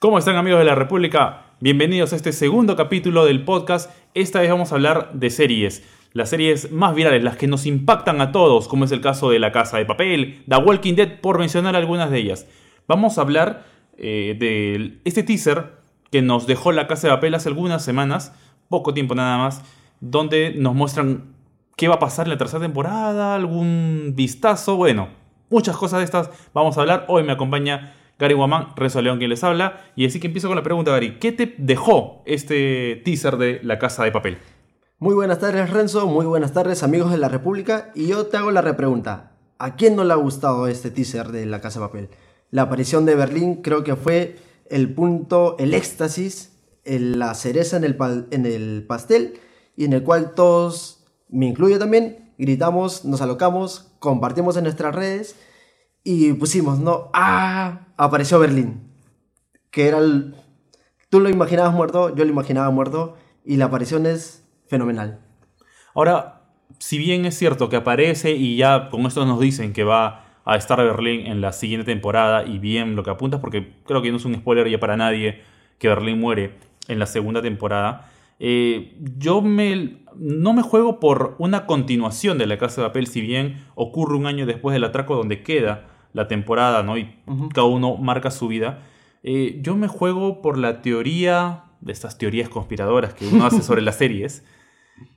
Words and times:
¿Cómo 0.00 0.16
están 0.16 0.36
amigos 0.36 0.60
de 0.60 0.64
la 0.64 0.74
República? 0.74 1.42
Bienvenidos 1.60 2.14
a 2.14 2.16
este 2.16 2.32
segundo 2.32 2.74
capítulo 2.74 3.26
del 3.26 3.44
podcast. 3.44 3.90
Esta 4.14 4.40
vez 4.40 4.48
vamos 4.48 4.72
a 4.72 4.76
hablar 4.76 5.12
de 5.12 5.28
series. 5.28 5.86
Las 6.14 6.30
series 6.30 6.72
más 6.72 6.94
virales, 6.94 7.22
las 7.22 7.36
que 7.36 7.46
nos 7.46 7.66
impactan 7.66 8.22
a 8.22 8.32
todos, 8.32 8.66
como 8.66 8.86
es 8.86 8.92
el 8.92 9.02
caso 9.02 9.28
de 9.28 9.38
La 9.38 9.52
Casa 9.52 9.76
de 9.76 9.84
Papel, 9.84 10.42
The 10.48 10.56
Walking 10.56 10.94
Dead, 10.94 11.20
por 11.20 11.38
mencionar 11.38 11.76
algunas 11.76 12.10
de 12.10 12.16
ellas. 12.16 12.46
Vamos 12.88 13.18
a 13.18 13.20
hablar 13.20 13.66
eh, 13.98 14.36
de 14.40 15.02
este 15.04 15.22
teaser 15.22 15.72
que 16.10 16.22
nos 16.22 16.46
dejó 16.46 16.72
La 16.72 16.86
Casa 16.86 17.08
de 17.08 17.12
Papel 17.12 17.34
hace 17.34 17.50
algunas 17.50 17.84
semanas, 17.84 18.34
poco 18.70 18.94
tiempo 18.94 19.14
nada 19.14 19.36
más, 19.36 19.62
donde 20.00 20.54
nos 20.56 20.74
muestran 20.74 21.34
qué 21.76 21.88
va 21.88 21.96
a 21.96 21.98
pasar 21.98 22.24
en 22.24 22.30
la 22.30 22.38
tercera 22.38 22.62
temporada, 22.62 23.34
algún 23.34 24.14
vistazo, 24.16 24.76
bueno, 24.76 25.10
muchas 25.50 25.76
cosas 25.76 25.98
de 25.98 26.06
estas 26.06 26.30
vamos 26.54 26.78
a 26.78 26.80
hablar. 26.80 27.04
Hoy 27.08 27.22
me 27.22 27.32
acompaña 27.32 27.96
Gary 28.20 28.34
Guamán, 28.34 28.76
Rezo 28.76 29.00
León 29.00 29.16
quien 29.16 29.30
les 29.30 29.42
habla. 29.42 29.80
Y 29.96 30.04
así 30.04 30.20
que 30.20 30.26
empiezo 30.26 30.46
con 30.48 30.56
la 30.56 30.62
pregunta, 30.62 30.90
Gary. 30.90 31.18
¿Qué 31.18 31.32
te 31.32 31.54
dejó 31.56 32.22
este 32.26 33.00
teaser 33.02 33.38
de 33.38 33.60
La 33.62 33.78
Casa 33.78 34.04
de 34.04 34.12
Papel? 34.12 34.36
Muy 34.98 35.14
buenas 35.14 35.38
tardes, 35.38 35.70
Renzo. 35.70 36.06
Muy 36.06 36.26
buenas 36.26 36.52
tardes, 36.52 36.82
amigos 36.82 37.10
de 37.10 37.16
la 37.16 37.30
República. 37.30 37.90
Y 37.94 38.08
yo 38.08 38.26
te 38.26 38.36
hago 38.36 38.50
la 38.50 38.60
repregunta. 38.60 39.32
¿A 39.58 39.74
quién 39.74 39.96
no 39.96 40.04
le 40.04 40.12
ha 40.12 40.16
gustado 40.16 40.68
este 40.68 40.90
teaser 40.90 41.28
de 41.28 41.46
La 41.46 41.62
Casa 41.62 41.80
de 41.80 41.86
Papel? 41.86 42.08
La 42.50 42.62
aparición 42.62 43.06
de 43.06 43.14
Berlín 43.14 43.62
creo 43.62 43.84
que 43.84 43.96
fue 43.96 44.36
el 44.68 44.92
punto, 44.92 45.56
el 45.58 45.72
éxtasis, 45.72 46.58
la 46.84 47.32
cereza 47.32 47.78
en 47.78 47.84
el, 47.84 47.96
en 48.30 48.44
el 48.44 48.84
pastel 48.86 49.40
y 49.76 49.86
en 49.86 49.94
el 49.94 50.02
cual 50.02 50.34
todos, 50.34 51.06
me 51.30 51.46
incluyo 51.46 51.78
también, 51.78 52.34
gritamos, 52.36 53.06
nos 53.06 53.22
alocamos, 53.22 53.92
compartimos 53.98 54.58
en 54.58 54.64
nuestras 54.64 54.94
redes 54.94 55.36
y 56.04 56.32
pusimos, 56.34 56.78
¿no? 56.78 57.10
¡Ah! 57.14 57.86
Apareció 58.02 58.38
Berlín. 58.38 58.80
Que 59.70 59.86
era 59.86 59.98
el... 59.98 60.34
Tú 61.10 61.20
lo 61.20 61.28
imaginabas 61.28 61.74
muerto, 61.74 62.16
yo 62.16 62.24
lo 62.24 62.30
imaginaba 62.30 62.70
muerto 62.70 63.18
y 63.44 63.58
la 63.58 63.66
aparición 63.66 64.06
es 64.06 64.42
fenomenal. 64.68 65.20
Ahora, 65.94 66.40
si 66.78 66.96
bien 66.96 67.26
es 67.26 67.36
cierto 67.36 67.68
que 67.68 67.76
aparece 67.76 68.30
y 68.30 68.56
ya 68.56 68.88
con 68.88 69.02
esto 69.02 69.26
nos 69.26 69.38
dicen 69.38 69.74
que 69.74 69.84
va 69.84 70.24
a 70.46 70.56
estar 70.56 70.78
Berlín 70.78 71.26
en 71.26 71.42
la 71.42 71.52
siguiente 71.52 71.84
temporada 71.84 72.46
y 72.46 72.58
bien 72.58 72.96
lo 72.96 73.02
que 73.02 73.10
apuntas, 73.10 73.38
porque 73.38 73.74
creo 73.84 74.00
que 74.00 74.10
no 74.10 74.16
es 74.16 74.24
un 74.24 74.34
spoiler 74.34 74.70
ya 74.70 74.80
para 74.80 74.96
nadie 74.96 75.42
que 75.78 75.88
Berlín 75.88 76.20
muere 76.20 76.54
en 76.88 76.98
la 76.98 77.04
segunda 77.04 77.42
temporada. 77.42 78.10
Eh, 78.38 78.96
yo 79.18 79.42
me, 79.42 79.98
no 80.16 80.54
me 80.54 80.62
juego 80.62 81.00
por 81.00 81.34
una 81.38 81.66
continuación 81.66 82.38
de 82.38 82.46
La 82.46 82.56
Casa 82.56 82.80
de 82.80 82.88
Papel, 82.88 83.08
si 83.08 83.20
bien 83.20 83.62
ocurre 83.74 84.16
un 84.16 84.24
año 84.24 84.46
después 84.46 84.72
del 84.72 84.84
atraco 84.84 85.16
donde 85.16 85.42
queda 85.42 85.89
la 86.12 86.28
temporada, 86.28 86.82
¿no? 86.82 86.98
Y 86.98 87.14
cada 87.54 87.66
uno 87.66 87.96
marca 87.96 88.30
su 88.30 88.48
vida. 88.48 88.82
Eh, 89.22 89.58
yo 89.62 89.76
me 89.76 89.88
juego 89.88 90.42
por 90.42 90.58
la 90.58 90.82
teoría, 90.82 91.64
de 91.80 91.92
estas 91.92 92.18
teorías 92.18 92.48
conspiradoras 92.48 93.14
que 93.14 93.26
uno 93.26 93.46
hace 93.46 93.62
sobre 93.62 93.82
las 93.82 93.96
series, 93.96 94.44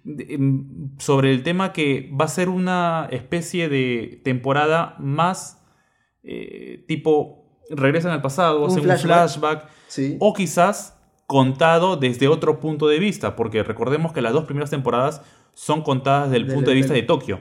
em, 0.06 0.92
sobre 0.98 1.32
el 1.32 1.44
tema 1.44 1.74
que 1.74 2.12
va 2.20 2.26
a 2.26 2.30
ser 2.30 2.50
una 2.50 3.08
especie 3.12 3.70
de 3.70 4.22
temporada 4.24 4.96
más 5.00 5.62
eh, 6.24 6.86
tipo 6.88 7.44
regresan 7.70 8.12
al 8.12 8.22
pasado, 8.22 8.66
hacen 8.66 8.90
un 8.90 8.98
flashback, 8.98 9.68
o 10.20 10.34
quizás 10.34 11.00
contado 11.28 11.98
desde 11.98 12.28
otro 12.28 12.60
punto 12.60 12.88
de 12.88 13.00
vista, 13.00 13.36
porque 13.36 13.64
recordemos 13.64 14.12
que 14.12 14.22
las 14.22 14.34
dos 14.34 14.46
primeras 14.46 14.70
temporadas 14.70 15.22
son 15.54 15.82
contadas 15.82 16.32
desde 16.32 16.46
el 16.46 16.54
punto 16.54 16.70
de 16.70 16.76
vista 16.76 16.94
de 16.94 17.04
Tokio, 17.04 17.40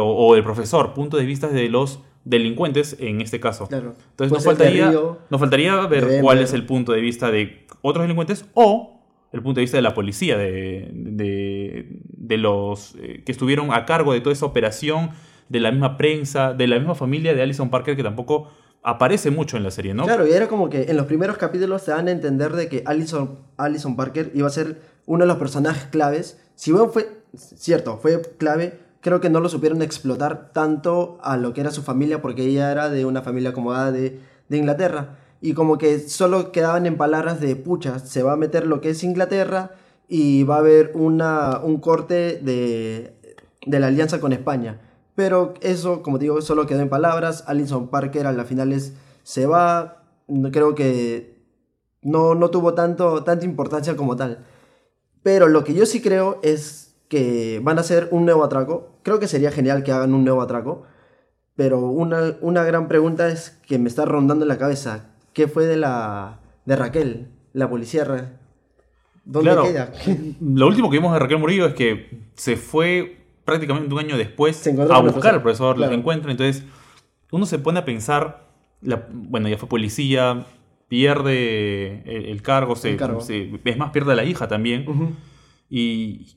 o, 0.00 0.36
el 0.36 0.44
profesor, 0.44 0.94
punto 0.94 1.16
de 1.16 1.24
vista 1.24 1.48
de 1.48 1.68
los 1.68 2.00
delincuentes 2.24 2.96
en 3.00 3.20
este 3.20 3.40
caso. 3.40 3.68
Entonces 3.70 4.32
nos 4.32 4.44
faltaría, 4.44 4.90
nos 4.90 5.40
faltaría 5.40 5.86
ver 5.86 6.20
cuál 6.20 6.38
es 6.38 6.52
el 6.52 6.66
punto 6.66 6.92
de 6.92 7.00
vista 7.00 7.30
de 7.30 7.66
otros 7.82 8.04
delincuentes 8.04 8.46
o 8.54 9.00
el 9.32 9.42
punto 9.42 9.60
de 9.60 9.62
vista 9.62 9.76
de 9.76 9.82
la 9.82 9.94
policía, 9.94 10.36
de, 10.36 10.88
de, 10.92 12.36
los 12.36 12.96
eh, 12.96 13.22
que 13.24 13.30
estuvieron 13.30 13.72
a 13.72 13.86
cargo 13.86 14.12
de 14.12 14.20
toda 14.20 14.32
esa 14.32 14.46
operación, 14.46 15.10
de 15.48 15.60
la 15.60 15.70
misma 15.70 15.96
prensa, 15.96 16.52
de 16.52 16.66
la 16.66 16.78
misma 16.78 16.94
familia 16.94 17.34
de 17.34 17.42
Alison 17.42 17.70
Parker 17.70 17.96
que 17.96 18.02
tampoco 18.02 18.48
aparece 18.82 19.30
mucho 19.30 19.56
en 19.56 19.62
la 19.62 19.70
serie, 19.70 19.94
¿no? 19.94 20.04
Claro, 20.04 20.26
y 20.26 20.32
era 20.32 20.48
como 20.48 20.70
que 20.70 20.84
en 20.84 20.96
los 20.96 21.06
primeros 21.06 21.36
capítulos 21.36 21.82
se 21.82 21.90
dan 21.90 22.08
a 22.08 22.10
entender 22.10 22.52
de 22.52 22.68
que 22.68 22.82
Alison, 22.86 23.38
Alison 23.56 23.96
Parker 23.96 24.30
iba 24.34 24.46
a 24.46 24.50
ser 24.50 24.80
uno 25.06 25.24
de 25.24 25.28
los 25.28 25.36
personajes 25.36 25.84
claves. 25.84 26.38
Si 26.54 26.72
bien 26.72 26.90
fue, 26.90 27.08
cierto, 27.36 27.98
fue 27.98 28.22
clave, 28.38 28.78
creo 29.00 29.20
que 29.20 29.30
no 29.30 29.40
lo 29.40 29.48
supieron 29.48 29.82
explotar 29.82 30.52
tanto 30.52 31.18
a 31.22 31.36
lo 31.36 31.52
que 31.52 31.60
era 31.60 31.70
su 31.70 31.82
familia, 31.82 32.22
porque 32.22 32.44
ella 32.44 32.70
era 32.70 32.88
de 32.88 33.04
una 33.04 33.22
familia 33.22 33.50
acomodada 33.50 33.92
de, 33.92 34.20
de 34.48 34.56
Inglaterra. 34.56 35.18
Y 35.42 35.54
como 35.54 35.78
que 35.78 35.98
solo 36.00 36.52
quedaban 36.52 36.86
en 36.86 36.96
palabras 36.96 37.40
de, 37.40 37.56
pucha, 37.56 37.98
se 37.98 38.22
va 38.22 38.32
a 38.32 38.36
meter 38.36 38.66
lo 38.66 38.80
que 38.80 38.90
es 38.90 39.02
Inglaterra 39.04 39.72
y 40.06 40.42
va 40.42 40.56
a 40.56 40.58
haber 40.58 40.92
una, 40.94 41.60
un 41.62 41.78
corte 41.78 42.40
de, 42.42 43.14
de 43.64 43.80
la 43.80 43.86
alianza 43.86 44.20
con 44.20 44.32
España. 44.32 44.80
Pero 45.20 45.52
eso, 45.60 46.02
como 46.02 46.16
digo, 46.16 46.40
solo 46.40 46.66
quedó 46.66 46.80
en 46.80 46.88
palabras. 46.88 47.44
Alison 47.46 47.88
Parker 47.88 48.26
a 48.26 48.32
la 48.32 48.46
finales 48.46 48.94
se 49.22 49.44
va. 49.44 50.02
Creo 50.50 50.74
que 50.74 51.44
no, 52.00 52.34
no 52.34 52.48
tuvo 52.48 52.72
tanto, 52.72 53.22
tanta 53.22 53.44
importancia 53.44 53.98
como 53.98 54.16
tal. 54.16 54.46
Pero 55.22 55.46
lo 55.46 55.62
que 55.62 55.74
yo 55.74 55.84
sí 55.84 56.00
creo 56.00 56.40
es 56.42 56.96
que 57.08 57.60
van 57.62 57.76
a 57.76 57.82
hacer 57.82 58.08
un 58.12 58.24
nuevo 58.24 58.42
atraco. 58.42 58.94
Creo 59.02 59.20
que 59.20 59.28
sería 59.28 59.50
genial 59.50 59.82
que 59.82 59.92
hagan 59.92 60.14
un 60.14 60.24
nuevo 60.24 60.40
atraco. 60.40 60.84
Pero 61.54 61.80
una, 61.80 62.38
una 62.40 62.64
gran 62.64 62.88
pregunta 62.88 63.28
es 63.28 63.50
que 63.68 63.78
me 63.78 63.90
está 63.90 64.06
rondando 64.06 64.46
en 64.46 64.48
la 64.48 64.56
cabeza. 64.56 65.10
¿Qué 65.34 65.48
fue 65.48 65.66
de 65.66 65.76
la 65.76 66.40
de 66.64 66.76
Raquel, 66.76 67.28
la 67.52 67.68
policía? 67.68 68.38
¿Dónde 69.26 69.50
queda? 69.64 69.92
Lo 70.40 70.66
último 70.66 70.88
que 70.88 70.96
vimos 70.96 71.12
de 71.12 71.18
Raquel 71.18 71.36
Murillo 71.36 71.66
es 71.66 71.74
que 71.74 72.22
se 72.36 72.56
fue 72.56 73.19
prácticamente 73.44 73.92
un 73.92 74.00
año 74.00 74.16
después 74.16 74.66
a 74.66 75.00
buscar 75.00 75.34
al 75.34 75.42
profesor, 75.42 75.78
lo 75.78 75.90
encuentra. 75.92 76.30
Entonces, 76.30 76.64
uno 77.30 77.46
se 77.46 77.58
pone 77.58 77.80
a 77.80 77.84
pensar, 77.84 78.48
bueno, 79.10 79.48
ya 79.48 79.58
fue 79.58 79.68
policía, 79.68 80.46
pierde 80.88 82.02
el, 82.04 82.42
cargo, 82.42 82.74
se, 82.76 82.98
es 83.64 83.76
más, 83.76 83.90
pierde 83.90 84.12
a 84.12 84.16
la 84.16 84.24
hija 84.24 84.48
también. 84.48 84.86
Y 85.68 86.36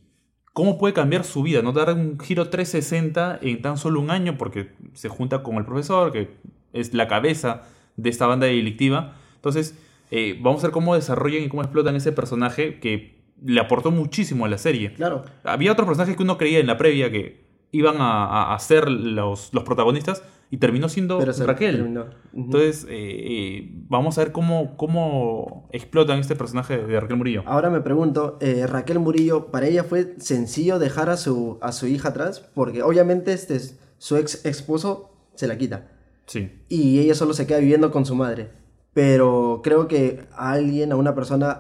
cómo 0.54 0.78
puede 0.78 0.94
cambiar 0.94 1.24
su 1.24 1.42
vida, 1.42 1.62
no 1.62 1.72
dar 1.72 1.94
un 1.94 2.20
giro 2.20 2.50
360 2.50 3.40
en 3.42 3.62
tan 3.62 3.78
solo 3.78 4.00
un 4.00 4.12
año, 4.12 4.38
porque 4.38 4.72
se 4.94 5.10
junta 5.10 5.42
con 5.42 5.56
el 5.56 5.66
profesor, 5.66 6.12
que 6.12 6.38
es 6.72 6.94
la 6.94 7.08
cabeza 7.08 7.64
de 7.98 8.10
esta 8.10 8.28
banda 8.28 8.46
delictiva. 8.46 9.16
Entonces, 9.36 9.78
eh, 10.12 10.38
vamos 10.40 10.64
a 10.64 10.68
ver 10.68 10.72
cómo 10.72 10.94
desarrollan 10.94 11.44
y 11.44 11.50
cómo 11.50 11.64
explotan 11.64 11.96
ese 11.96 12.12
personaje 12.12 12.80
que 12.80 13.23
le 13.44 13.60
aportó 13.60 13.92
muchísimo 13.92 14.46
a 14.46 14.50
la 14.50 14.58
serie. 14.58 14.94
Claro. 14.94 15.24
Había 15.44 15.72
otros 15.72 15.88
personajes 15.88 16.16
que 16.16 16.24
uno 16.24 16.38
creía 16.38 16.60
en 16.60 16.68
la 16.68 16.78
previa 16.78 17.12
que 17.12 17.44
iban 17.72 17.96
a, 18.00 18.56
ser 18.60 18.90
los, 18.90 19.52
los, 19.54 19.64
protagonistas 19.64 20.24
y 20.52 20.58
terminó 20.58 20.88
siendo 20.88 21.20
Raquel. 21.20 21.98
Entonces, 22.32 22.86
eh, 22.88 22.90
eh, 22.92 23.70
vamos 23.90 24.18
a 24.18 24.24
ver 24.24 24.32
cómo, 24.32 24.78
cómo 24.78 25.68
explotan 25.72 26.20
este 26.20 26.36
personaje 26.36 26.78
de 26.78 27.00
Raquel 27.00 27.18
Murillo. 27.18 27.42
Ahora 27.48 27.72
me 27.72 27.82
pregunto, 27.82 28.38
eh, 28.42 28.68
Raquel 28.68 29.00
Murillo, 29.00 29.48
¿para 29.48 29.66
ella 29.66 29.84
fue 29.84 30.14
sencillo 30.20 30.78
dejar 30.78 31.10
a 31.10 31.18
su, 31.18 31.58
a 31.62 31.72
su 31.72 31.88
hija 31.88 32.10
atrás? 32.10 32.48
Porque 32.54 32.84
obviamente 32.84 33.34
este, 33.34 33.60
su 33.98 34.18
ex 34.18 34.46
esposo 34.46 35.16
se 35.34 35.48
la 35.48 35.58
quita. 35.58 35.90
Sí. 36.28 36.52
Y 36.70 37.00
ella 37.00 37.16
solo 37.16 37.34
se 37.34 37.48
queda 37.48 37.58
viviendo 37.58 37.90
con 37.90 38.06
su 38.06 38.14
madre. 38.14 38.52
Pero 38.94 39.62
creo 39.64 39.88
que 39.88 40.28
a 40.36 40.52
alguien, 40.52 40.92
a 40.92 40.96
una 40.96 41.16
persona, 41.16 41.60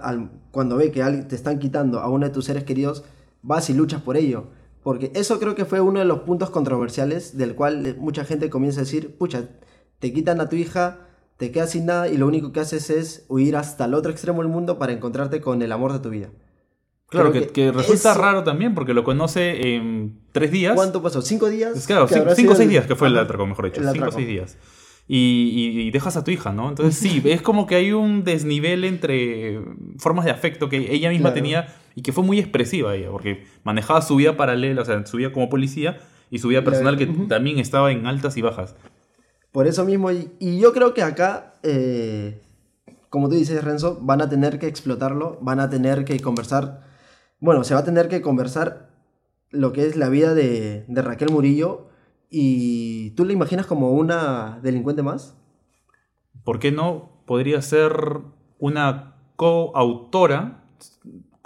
cuando 0.51 0.77
ve 0.77 0.91
que 0.91 1.03
te 1.03 1.35
están 1.35 1.59
quitando 1.59 1.99
a 1.99 2.09
uno 2.09 2.27
de 2.27 2.31
tus 2.31 2.45
seres 2.45 2.63
queridos, 2.63 3.03
vas 3.41 3.69
y 3.69 3.73
luchas 3.73 4.01
por 4.01 4.17
ello. 4.17 4.45
Porque 4.83 5.11
eso 5.16 5.39
creo 5.39 5.55
que 5.55 5.66
fue 5.66 5.79
uno 5.79 5.99
de 5.99 6.05
los 6.05 6.19
puntos 6.19 6.49
controversiales 6.51 7.38
del 7.38 7.55
cual 7.55 7.95
mucha 7.97 8.23
gente 8.25 8.49
comienza 8.49 8.81
a 8.81 8.83
decir, 8.83 9.17
pucha, 9.17 9.49
te 9.99 10.13
quitan 10.13 10.41
a 10.41 10.49
tu 10.49 10.57
hija, 10.57 11.07
te 11.38 11.51
quedas 11.51 11.72
sin 11.72 11.88
nada 11.88 12.07
y 12.07 12.17
lo 12.17 12.28
único 12.28 12.52
que 12.52 12.59
haces 12.59 12.90
es 12.90 13.25
huir 13.29 13.55
hasta 13.55 13.85
el 13.85 13.93
otro 13.93 14.11
extremo 14.11 14.41
del 14.41 14.52
mundo 14.52 14.78
para 14.78 14.91
encontrarte 14.91 15.41
con 15.41 15.61
el 15.61 15.72
amor 15.72 15.93
de 15.93 15.99
tu 15.99 16.09
vida. 16.09 16.29
Claro, 17.08 17.31
que, 17.31 17.72
resulta 17.72 18.13
raro 18.16 18.43
también 18.43 18.73
porque 18.73 18.93
lo 18.93 19.03
conoce 19.03 19.75
en 19.75 20.19
tres 20.31 20.52
días. 20.52 20.75
¿Cuánto 20.75 21.02
pasó? 21.02 21.22
¿Cinco 21.22 21.47
días? 21.47 21.85
Claro, 21.87 22.08
cinco 22.08 22.53
o 22.53 22.55
seis 22.55 22.69
días 22.69 22.85
que 22.85 22.96
fue 22.96 23.08
el 23.08 23.17
atraco, 23.17 23.46
mejor 23.46 23.66
dicho. 23.66 23.81
Cinco 23.91 24.09
o 24.09 24.11
seis 24.11 24.28
días 24.28 24.58
y, 25.08 25.91
dejas 25.91 26.16
a 26.17 26.23
tu 26.23 26.32
hija, 26.32 26.53
¿no? 26.53 26.70
Entonces 26.70 26.96
sí, 26.96 27.22
es 27.26 27.41
como 27.41 27.67
que 27.67 27.76
hay 27.76 27.91
un 27.91 28.23
desnivel 28.23 28.84
entre 28.85 29.59
formas 29.97 30.26
de 30.26 30.32
afecto 30.32 30.70
que 30.70 30.94
ella 30.94 31.09
misma 31.09 31.34
tenía 31.34 31.67
y 31.96 32.02
que 32.02 32.11
fue 32.11 32.23
muy 32.23 32.40
expresiva 32.40 32.96
ella, 32.96 33.09
porque 33.11 33.46
manejaba 33.64 34.02
su 34.02 34.16
vida 34.16 34.38
paralela, 34.38 34.82
o 34.82 34.85
sea, 34.85 35.05
su 35.05 35.17
vida 35.17 35.32
como 35.32 35.50
policía 35.50 36.00
y 36.29 36.40
su 36.40 36.47
vida 36.47 36.64
personal 36.64 36.97
que 36.97 37.05
también 37.05 37.59
estaba 37.59 37.91
en 37.91 38.08
altas 38.08 38.38
y 38.38 38.41
bajas. 38.41 38.76
Por 39.52 39.67
eso 39.67 39.85
mismo, 39.85 40.09
y, 40.11 40.59
yo 40.59 40.73
creo 40.73 40.94
que 40.94 41.03
acá, 41.03 41.56
eh, 41.61 42.41
como 43.09 43.29
tú 43.29 43.35
dices, 43.35 43.64
Renzo, 43.64 43.99
van 44.02 44.22
a 44.22 44.29
tener 44.29 44.58
que 44.58 44.67
explotarlo, 44.67 45.38
van 45.41 45.59
a 45.59 45.70
tener 45.70 46.06
que 46.06 46.20
conversar, 46.20 46.88
bueno, 47.40 47.64
se 47.64 47.76
va 47.76 47.82
a 47.82 47.85
tener 47.85 48.08
que 48.08 48.22
conversar 48.22 48.90
lo 49.52 49.73
que 49.73 49.85
es 49.85 49.96
la 49.96 50.09
vida 50.09 50.34
de, 50.34 50.85
de 50.88 51.02
Raquel 51.03 51.29
Murillo 51.29 51.90
¿Y 52.35 53.12
tú 53.12 53.26
la 53.26 53.34
imaginas 53.34 53.68
como 53.68 53.91
una 53.91 54.59
delincuente 54.64 55.03
más? 55.03 55.38
¿Por 56.44 56.58
qué 56.58 56.72
no? 56.72 57.12
podría 57.28 57.62
ser 57.62 57.94
una 58.59 59.16
coautora, 59.35 60.66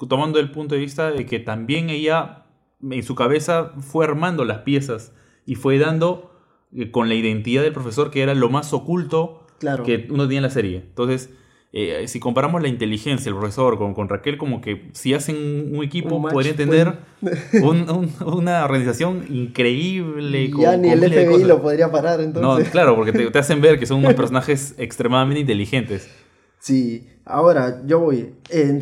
tomando 0.08 0.40
el 0.40 0.50
punto 0.52 0.76
de 0.76 0.82
vista 0.82 1.12
de 1.12 1.26
que 1.26 1.40
también 1.40 1.90
ella 1.90 2.46
en 2.82 3.04
su 3.04 3.14
cabeza 3.16 3.74
fue 3.80 4.06
armando 4.06 4.46
las 4.46 4.60
piezas 4.60 5.14
y 5.46 5.56
fue 5.56 5.78
dando 5.78 6.32
eh, 6.74 6.90
con 6.90 7.10
la 7.10 7.16
identidad 7.16 7.64
del 7.64 7.74
profesor 7.74 8.12
que 8.12 8.22
era 8.22 8.34
lo 8.34 8.50
más 8.50 8.72
oculto 8.74 9.44
Claro. 9.60 9.84
que 9.84 10.08
uno 10.10 10.24
tenía 10.24 10.38
en 10.40 10.44
la 10.44 10.50
serie. 10.52 10.78
Entonces, 10.88 11.34
eh, 11.80 12.08
si 12.08 12.20
comparamos 12.20 12.62
la 12.62 12.68
inteligencia 12.70 13.26
del 13.32 13.38
profesor 13.40 13.78
con, 13.78 13.94
con 13.94 14.10
Raquel, 14.10 14.38
como 14.38 14.62
que 14.62 14.90
si 14.94 15.14
hacen 15.14 15.36
un 15.76 15.84
equipo 15.84 16.16
Un 16.16 16.24
match, 16.24 16.34
podrían 16.34 16.56
tener 16.56 16.94
un- 17.62 17.90
un- 17.90 18.12
una 18.34 18.66
organización 18.66 19.26
increíble. 19.30 20.50
con- 20.52 20.62
ya 20.62 20.78
ni 20.78 20.90
el 20.90 21.00
FBI 21.04 21.44
lo 21.44 21.62
podría 21.62 21.92
parar, 21.92 22.20
No, 22.20 22.26
entonces. 22.26 22.70
claro, 22.70 22.96
porque 22.96 23.12
te, 23.12 23.30
te 23.30 23.40
hacen 23.40 23.62
ver 23.62 23.80
que 23.80 23.86
son 23.86 24.00
unos 24.00 24.14
personajes 24.16 24.76
extremadamente 24.78 25.42
inteligentes. 25.42 26.10
Sí, 26.60 27.08
ahora 27.26 27.82
yo 27.86 28.00
voy. 28.00 28.34
En- 28.50 28.82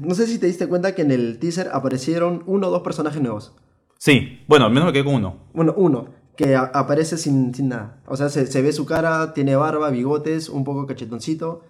no 0.00 0.14
sé 0.14 0.26
si 0.26 0.38
te 0.38 0.46
diste 0.46 0.66
cuenta 0.66 0.94
que 0.94 1.02
en 1.02 1.10
el 1.10 1.38
teaser 1.38 1.68
aparecieron 1.72 2.42
uno 2.46 2.68
o 2.68 2.70
dos 2.70 2.82
personajes 2.82 3.20
nuevos. 3.22 3.54
Sí, 3.98 4.40
bueno, 4.48 4.64
al 4.66 4.72
menos 4.72 4.86
me 4.86 4.92
quedé 4.92 5.04
con 5.04 5.14
uno. 5.16 5.36
Bueno, 5.52 5.74
uno, 5.76 6.08
que 6.36 6.56
aparece 6.56 7.16
sin, 7.18 7.54
sin 7.54 7.68
nada. 7.68 8.00
O 8.06 8.16
sea, 8.16 8.30
se, 8.30 8.46
se 8.46 8.62
ve 8.62 8.72
su 8.72 8.86
cara, 8.86 9.34
tiene 9.34 9.54
barba, 9.56 9.90
bigotes, 9.90 10.48
un 10.48 10.64
poco 10.64 10.86
cachetoncito. 10.86 11.62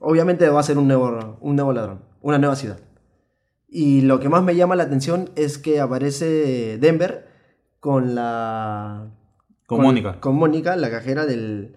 Obviamente 0.00 0.48
va 0.48 0.60
a 0.60 0.64
ser 0.64 0.78
un 0.78 0.88
nuevo, 0.88 1.36
un 1.40 1.54
nuevo 1.56 1.72
ladrón, 1.72 2.00
una 2.22 2.38
nueva 2.38 2.56
ciudad. 2.56 2.78
Y 3.68 4.00
lo 4.00 4.18
que 4.18 4.28
más 4.28 4.42
me 4.42 4.56
llama 4.56 4.74
la 4.74 4.82
atención 4.84 5.30
es 5.36 5.58
que 5.58 5.78
aparece 5.80 6.78
Denver 6.78 7.28
con 7.78 8.14
la... 8.16 9.10
Con 9.66 9.82
Mónica. 9.82 10.18
Con 10.20 10.34
Mónica, 10.34 10.74
la 10.76 10.90
cajera 10.90 11.24
del, 11.26 11.76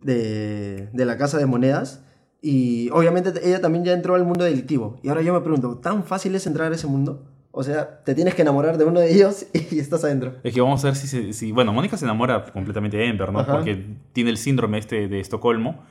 de, 0.00 0.88
de 0.92 1.04
la 1.04 1.16
casa 1.16 1.38
de 1.38 1.46
monedas. 1.46 2.04
Y 2.42 2.90
obviamente 2.90 3.32
ella 3.42 3.60
también 3.62 3.84
ya 3.84 3.92
entró 3.94 4.14
al 4.14 4.24
mundo 4.24 4.44
delictivo. 4.44 4.98
Y 5.02 5.08
ahora 5.08 5.22
yo 5.22 5.32
me 5.32 5.40
pregunto, 5.40 5.78
¿tan 5.78 6.04
fácil 6.04 6.34
es 6.34 6.46
entrar 6.46 6.70
a 6.70 6.74
ese 6.74 6.86
mundo? 6.86 7.30
O 7.52 7.62
sea, 7.62 8.02
te 8.04 8.14
tienes 8.14 8.34
que 8.34 8.42
enamorar 8.42 8.76
de 8.76 8.84
uno 8.84 9.00
de 9.00 9.10
ellos 9.14 9.46
y 9.70 9.78
estás 9.78 10.04
adentro. 10.04 10.34
Es 10.42 10.52
que 10.52 10.60
vamos 10.60 10.84
a 10.84 10.88
ver 10.88 10.96
si, 10.96 11.06
se- 11.06 11.32
si 11.32 11.52
bueno, 11.52 11.72
Mónica 11.72 11.96
se 11.96 12.04
enamora 12.04 12.44
completamente 12.52 12.96
de 12.98 13.06
Ember, 13.08 13.32
¿no? 13.32 13.38
Ajá. 13.40 13.52
Porque 13.54 13.96
tiene 14.12 14.28
el 14.30 14.36
síndrome 14.36 14.76
este 14.78 15.08
de 15.08 15.20
Estocolmo 15.20 15.84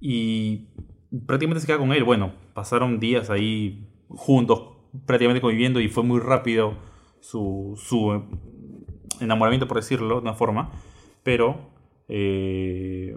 y 0.00 0.68
prácticamente 1.26 1.60
se 1.60 1.66
queda 1.66 1.78
con 1.78 1.92
él. 1.92 2.04
Bueno, 2.04 2.32
pasaron 2.54 2.98
días 3.00 3.30
ahí 3.30 3.86
juntos, 4.08 4.62
prácticamente 5.06 5.40
conviviendo 5.40 5.80
y 5.80 5.88
fue 5.88 6.02
muy 6.02 6.20
rápido 6.20 6.74
su, 7.20 7.74
su 7.76 8.22
enamoramiento, 9.20 9.68
por 9.68 9.76
decirlo 9.76 10.16
de 10.16 10.22
una 10.22 10.34
forma. 10.34 10.72
Pero 11.22 11.70
eh, 12.08 13.16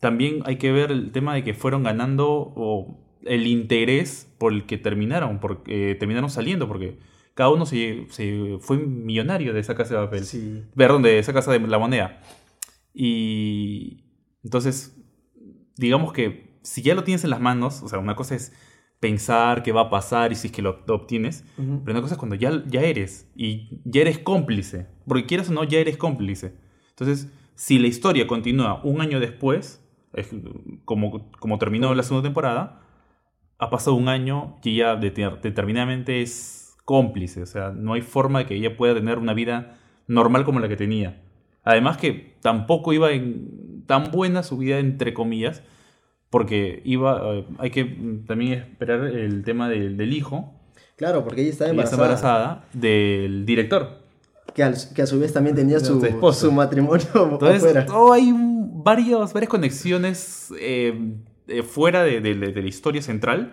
también 0.00 0.42
hay 0.44 0.56
que 0.56 0.72
ver 0.72 0.90
el 0.90 1.12
tema 1.12 1.34
de 1.34 1.44
que 1.44 1.54
fueron 1.54 1.84
ganando 1.84 2.28
o 2.30 2.98
el 3.24 3.46
interés 3.46 4.32
por 4.38 4.52
el 4.52 4.64
que 4.64 4.78
terminaron, 4.78 5.40
porque 5.40 5.94
terminaron 5.98 6.30
saliendo, 6.30 6.66
porque 6.66 6.98
cada 7.34 7.50
uno 7.50 7.66
se, 7.66 8.06
se 8.10 8.58
fue 8.60 8.78
millonario 8.78 9.52
de 9.52 9.60
esa 9.60 9.74
casa 9.74 9.94
de 9.94 10.06
papel. 10.06 10.24
Sí. 10.24 10.64
Perdón, 10.74 11.02
de 11.02 11.18
esa 11.18 11.32
casa 11.32 11.52
de 11.52 11.60
la 11.60 11.78
moneda. 11.78 12.20
Y 12.92 14.04
entonces, 14.42 14.99
digamos 15.80 16.12
que 16.12 16.58
si 16.62 16.82
ya 16.82 16.94
lo 16.94 17.04
tienes 17.04 17.24
en 17.24 17.30
las 17.30 17.40
manos, 17.40 17.82
o 17.82 17.88
sea, 17.88 17.98
una 17.98 18.14
cosa 18.14 18.34
es 18.34 18.52
pensar 19.00 19.62
qué 19.62 19.72
va 19.72 19.82
a 19.82 19.90
pasar 19.90 20.30
y 20.30 20.34
si 20.34 20.48
es 20.48 20.52
que 20.52 20.60
lo, 20.62 20.82
lo 20.86 20.94
obtienes, 20.94 21.44
pero 21.56 21.92
una 21.92 22.02
cosa 22.02 22.14
es 22.14 22.18
cuando 22.18 22.36
ya, 22.36 22.62
ya 22.66 22.82
eres 22.82 23.30
y 23.34 23.80
ya 23.84 24.02
eres 24.02 24.18
cómplice, 24.18 24.86
porque 25.06 25.24
quieras 25.26 25.48
o 25.48 25.52
no, 25.54 25.64
ya 25.64 25.78
eres 25.78 25.96
cómplice. 25.96 26.54
Entonces, 26.90 27.32
si 27.54 27.78
la 27.78 27.86
historia 27.88 28.26
continúa 28.26 28.80
un 28.84 29.00
año 29.00 29.18
después, 29.18 29.82
es 30.12 30.28
como, 30.84 31.30
como 31.38 31.58
terminó 31.58 31.94
la 31.94 32.02
segunda 32.02 32.26
temporada, 32.28 32.82
ha 33.58 33.70
pasado 33.70 33.96
un 33.96 34.08
año 34.08 34.56
y 34.64 34.78
deter- 34.78 35.40
determinadamente 35.40 36.20
es 36.20 36.76
cómplice. 36.84 37.42
O 37.42 37.46
sea, 37.46 37.70
no 37.70 37.94
hay 37.94 38.02
forma 38.02 38.40
de 38.40 38.46
que 38.46 38.54
ella 38.54 38.76
pueda 38.76 38.94
tener 38.94 39.18
una 39.18 39.34
vida 39.34 39.78
normal 40.08 40.44
como 40.44 40.60
la 40.60 40.68
que 40.68 40.76
tenía. 40.76 41.22
Además 41.62 41.96
que 41.96 42.36
tampoco 42.42 42.92
iba 42.92 43.12
en 43.12 43.69
tan 43.86 44.10
buena 44.10 44.42
su 44.42 44.56
vida, 44.58 44.78
entre 44.78 45.14
comillas, 45.14 45.62
porque 46.30 46.80
iba, 46.84 47.20
eh, 47.34 47.44
hay 47.58 47.70
que 47.70 47.84
también 48.26 48.52
esperar 48.54 49.04
el 49.04 49.42
tema 49.44 49.68
del, 49.68 49.96
del 49.96 50.12
hijo, 50.12 50.54
Claro, 50.96 51.24
porque 51.24 51.40
ella 51.40 51.50
está 51.50 51.70
ella 51.70 51.82
está 51.82 51.94
embarazada. 51.96 52.42
embarazada 52.44 52.68
del 52.74 53.46
director. 53.46 54.00
Que, 54.54 54.62
al- 54.62 54.76
que 54.94 55.00
a 55.02 55.06
su 55.06 55.18
vez 55.18 55.32
también 55.32 55.56
tenía 55.56 55.80
su, 55.80 55.98
su 56.34 56.52
matrimonio 56.52 57.06
Entonces, 57.32 57.64
afuera. 57.64 57.86
oh, 57.94 58.12
hay 58.12 58.32
varios, 58.34 59.32
varias 59.32 59.48
conexiones 59.48 60.52
eh, 60.60 61.14
eh, 61.48 61.62
fuera 61.62 62.02
de, 62.02 62.20
de- 62.20 62.34
de 62.34 62.62
la 62.62 62.68
historia 62.68 63.00
central 63.00 63.52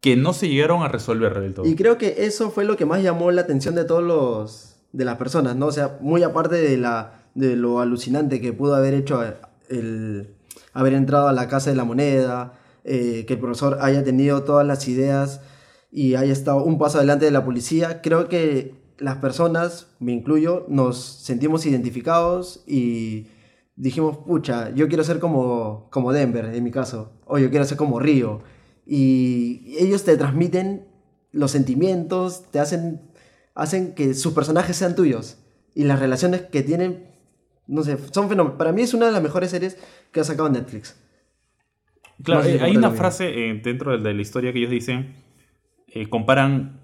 que 0.00 0.16
no 0.16 0.32
se 0.32 0.48
llegaron 0.48 0.82
a 0.82 0.88
resolver 0.88 1.38
del 1.40 1.54
todo. 1.54 1.66
Y 1.66 1.76
creo 1.76 1.96
que 1.98 2.24
eso 2.24 2.50
fue 2.50 2.64
lo 2.64 2.76
que 2.76 2.86
más 2.86 3.02
llamó 3.02 3.30
la 3.30 3.42
atención 3.42 3.74
de 3.76 3.84
todos 3.84 4.02
los 4.02 4.76
de 4.92 5.04
las 5.04 5.16
personas, 5.16 5.54
¿no? 5.56 5.66
O 5.66 5.72
sea, 5.72 5.98
muy 6.00 6.22
aparte 6.24 6.56
de 6.56 6.76
la 6.76 7.22
de 7.34 7.54
lo 7.54 7.78
alucinante 7.80 8.40
que 8.40 8.52
pudo 8.52 8.74
haber 8.74 8.94
hecho 8.94 9.22
el 9.70 10.36
haber 10.72 10.92
entrado 10.92 11.28
a 11.28 11.32
la 11.32 11.48
casa 11.48 11.70
de 11.70 11.76
la 11.76 11.84
moneda, 11.84 12.58
eh, 12.84 13.24
que 13.26 13.34
el 13.34 13.40
profesor 13.40 13.78
haya 13.80 14.04
tenido 14.04 14.42
todas 14.44 14.66
las 14.66 14.88
ideas 14.88 15.40
y 15.90 16.14
haya 16.14 16.32
estado 16.32 16.62
un 16.64 16.78
paso 16.78 16.98
adelante 16.98 17.24
de 17.24 17.30
la 17.30 17.44
policía, 17.44 18.02
creo 18.02 18.28
que 18.28 18.74
las 18.98 19.16
personas, 19.16 19.88
me 19.98 20.12
incluyo, 20.12 20.66
nos 20.68 20.98
sentimos 20.98 21.64
identificados 21.66 22.62
y 22.66 23.28
dijimos, 23.76 24.18
pucha, 24.18 24.70
yo 24.70 24.88
quiero 24.88 25.04
ser 25.04 25.18
como, 25.18 25.88
como 25.90 26.12
Denver, 26.12 26.54
en 26.54 26.62
mi 26.62 26.70
caso, 26.70 27.12
o 27.24 27.38
yo 27.38 27.48
quiero 27.50 27.64
ser 27.64 27.78
como 27.78 27.98
Río. 27.98 28.42
Y 28.86 29.74
ellos 29.78 30.04
te 30.04 30.16
transmiten 30.16 30.86
los 31.32 31.50
sentimientos, 31.50 32.44
te 32.50 32.58
hacen, 32.58 33.00
hacen 33.54 33.94
que 33.94 34.14
sus 34.14 34.34
personajes 34.34 34.76
sean 34.76 34.94
tuyos. 34.94 35.38
Y 35.74 35.84
las 35.84 35.98
relaciones 35.98 36.42
que 36.42 36.62
tienen, 36.62 37.09
no 37.70 37.82
sé, 37.82 37.96
son 38.10 38.28
fenómenos. 38.28 38.58
Para 38.58 38.72
mí 38.72 38.82
es 38.82 38.92
una 38.94 39.06
de 39.06 39.12
las 39.12 39.22
mejores 39.22 39.50
series 39.50 39.78
que 40.12 40.20
ha 40.20 40.24
sacado 40.24 40.48
Netflix. 40.48 41.00
Claro, 42.22 42.40
No 42.40 42.44
sé 42.46 42.54
eh, 42.56 42.58
si 42.58 42.64
hay 42.64 42.76
una 42.76 42.90
frase 42.90 43.28
eh, 43.50 43.60
dentro 43.62 43.96
de 43.96 44.12
la, 44.14 44.20
historia 44.20 44.52
que 44.52 44.58
ellos 44.58 44.70
dicen, 44.70 45.14
eh, 45.88 46.08
comparan 46.08 46.80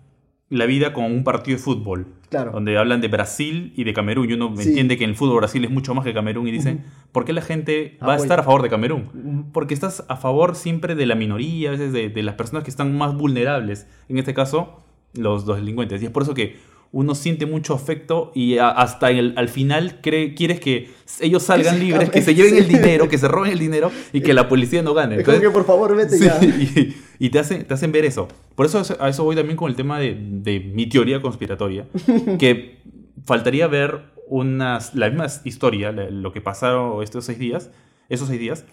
la 0.48 0.64
vida 0.66 0.92
con 0.92 1.04
un 1.06 1.24
partido 1.24 1.56
de 1.58 1.62
fútbol, 1.62 2.06
Claro. 2.30 2.52
donde 2.52 2.78
hablan 2.78 3.00
de 3.00 3.08
Brasil 3.08 3.72
y 3.76 3.82
de 3.84 3.92
Camerún, 3.92 4.30
y 4.30 4.32
uno 4.34 4.54
Sí. 4.56 4.68
entiende 4.68 4.96
que 4.96 5.04
en 5.04 5.10
el 5.10 5.16
fútbol 5.16 5.38
Brasil 5.38 5.64
es 5.64 5.70
mucho 5.70 5.92
más 5.94 6.04
que 6.04 6.14
Camerún, 6.14 6.46
y 6.46 6.52
dicen, 6.52 6.84
¿por 7.12 7.24
qué 7.24 7.32
la 7.32 7.42
gente 7.42 7.98
va 8.00 8.14
a 8.14 8.16
estar 8.16 8.38
a 8.38 8.42
favor 8.44 8.62
de 8.62 8.68
Camerún? 8.68 9.50
Porque 9.52 9.74
estás 9.74 10.04
a 10.08 10.16
favor 10.16 10.54
siempre 10.54 10.94
de 10.94 11.04
la 11.04 11.16
minoría, 11.16 11.70
a 11.70 11.72
veces 11.72 11.92
de, 11.92 12.08
de 12.10 12.22
las 12.22 12.36
personas 12.36 12.62
que 12.62 12.70
están 12.70 12.96
más 12.96 13.14
vulnerables, 13.14 13.88
en 14.08 14.18
este 14.18 14.34
caso, 14.34 14.82
los, 15.14 15.46
los 15.46 15.56
delincuentes. 15.56 16.00
Y 16.00 16.06
es 16.06 16.10
por 16.12 16.22
eso 16.22 16.32
que 16.34 16.56
uno 16.92 17.14
siente 17.14 17.46
mucho 17.46 17.74
afecto 17.74 18.32
y 18.34 18.58
a- 18.58 18.70
hasta 18.70 19.10
el- 19.10 19.34
al 19.36 19.48
final 19.48 20.00
cree, 20.02 20.34
quieres 20.34 20.60
que 20.60 20.90
ellos 21.20 21.42
salgan 21.42 21.78
libres, 21.78 22.10
que 22.10 22.22
se 22.22 22.34
lleven 22.34 22.56
el 22.56 22.68
dinero, 22.68 23.08
que 23.08 23.18
se 23.18 23.28
roben 23.28 23.52
el 23.52 23.58
dinero 23.58 23.90
y 24.12 24.20
que 24.20 24.32
la 24.34 24.48
policía 24.48 24.82
no 24.82 24.94
gane. 24.94 25.22
Como 25.22 25.40
que 25.40 25.50
por 25.50 25.64
favor 25.66 25.94
vete 25.96 26.16
Sí, 26.18 26.24
ya. 26.24 26.38
y, 26.44 26.96
y 27.18 27.30
te, 27.30 27.38
hacen, 27.38 27.64
te 27.64 27.74
hacen 27.74 27.92
ver 27.92 28.04
eso. 28.04 28.28
Por 28.54 28.66
eso 28.66 28.82
a 29.00 29.08
eso 29.08 29.24
voy 29.24 29.36
también 29.36 29.56
con 29.56 29.70
el 29.70 29.76
tema 29.76 29.98
de, 29.98 30.16
de 30.18 30.60
mi 30.60 30.88
teoría 30.88 31.20
conspiratoria. 31.20 31.86
que 32.38 32.78
faltaría 33.24 33.66
ver 33.66 34.14
unas, 34.28 34.94
la 34.94 35.08
misma 35.08 35.26
historia, 35.44 35.92
lo 35.92 36.32
que 36.32 36.40
pasaron 36.40 37.02
estos 37.02 37.24
seis 37.26 37.38
días, 37.38 37.70
esos 38.08 38.28
seis 38.28 38.40
días, 38.40 38.64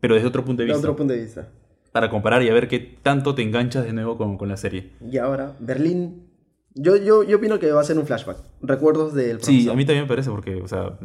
pero 0.00 0.14
desde 0.14 0.26
otro 0.28 0.44
punto 0.44 0.62
de 0.62 0.66
De 0.66 0.72
vista. 0.72 0.86
otro 0.86 0.96
punto 0.96 1.12
de 1.12 1.20
vista. 1.20 1.48
Para 1.92 2.08
comparar 2.08 2.42
y 2.42 2.48
a 2.48 2.54
ver 2.54 2.68
qué 2.68 2.78
tanto 2.78 3.34
te 3.34 3.42
enganchas 3.42 3.84
de 3.84 3.92
nuevo 3.92 4.16
con, 4.16 4.36
con 4.38 4.48
la 4.48 4.56
serie. 4.56 4.90
Y 5.10 5.18
ahora, 5.18 5.56
Berlín. 5.60 6.29
Yo, 6.74 6.96
yo, 6.96 7.22
yo 7.24 7.38
opino 7.38 7.58
que 7.58 7.70
va 7.72 7.80
a 7.80 7.84
ser 7.84 7.98
un 7.98 8.06
flashback. 8.06 8.38
Recuerdos 8.62 9.14
del 9.14 9.38
Sí, 9.40 9.44
profesor. 9.52 9.72
a 9.72 9.76
mí 9.76 9.84
también 9.86 10.04
me 10.04 10.08
parece, 10.08 10.30
porque, 10.30 10.56
o 10.62 10.68
sea, 10.68 10.98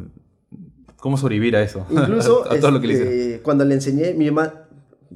¿cómo 0.96 1.16
sobrevivir 1.16 1.56
a 1.56 1.62
eso? 1.62 1.86
Incluso 1.90 2.44
a, 2.50 2.54
a 2.54 2.60
todo 2.60 2.70
lo 2.70 2.80
que 2.80 2.86
le 2.86 2.94
este, 2.94 3.42
cuando 3.42 3.64
le 3.64 3.74
enseñé, 3.74 4.14
mi 4.14 4.30
mamá, 4.30 4.68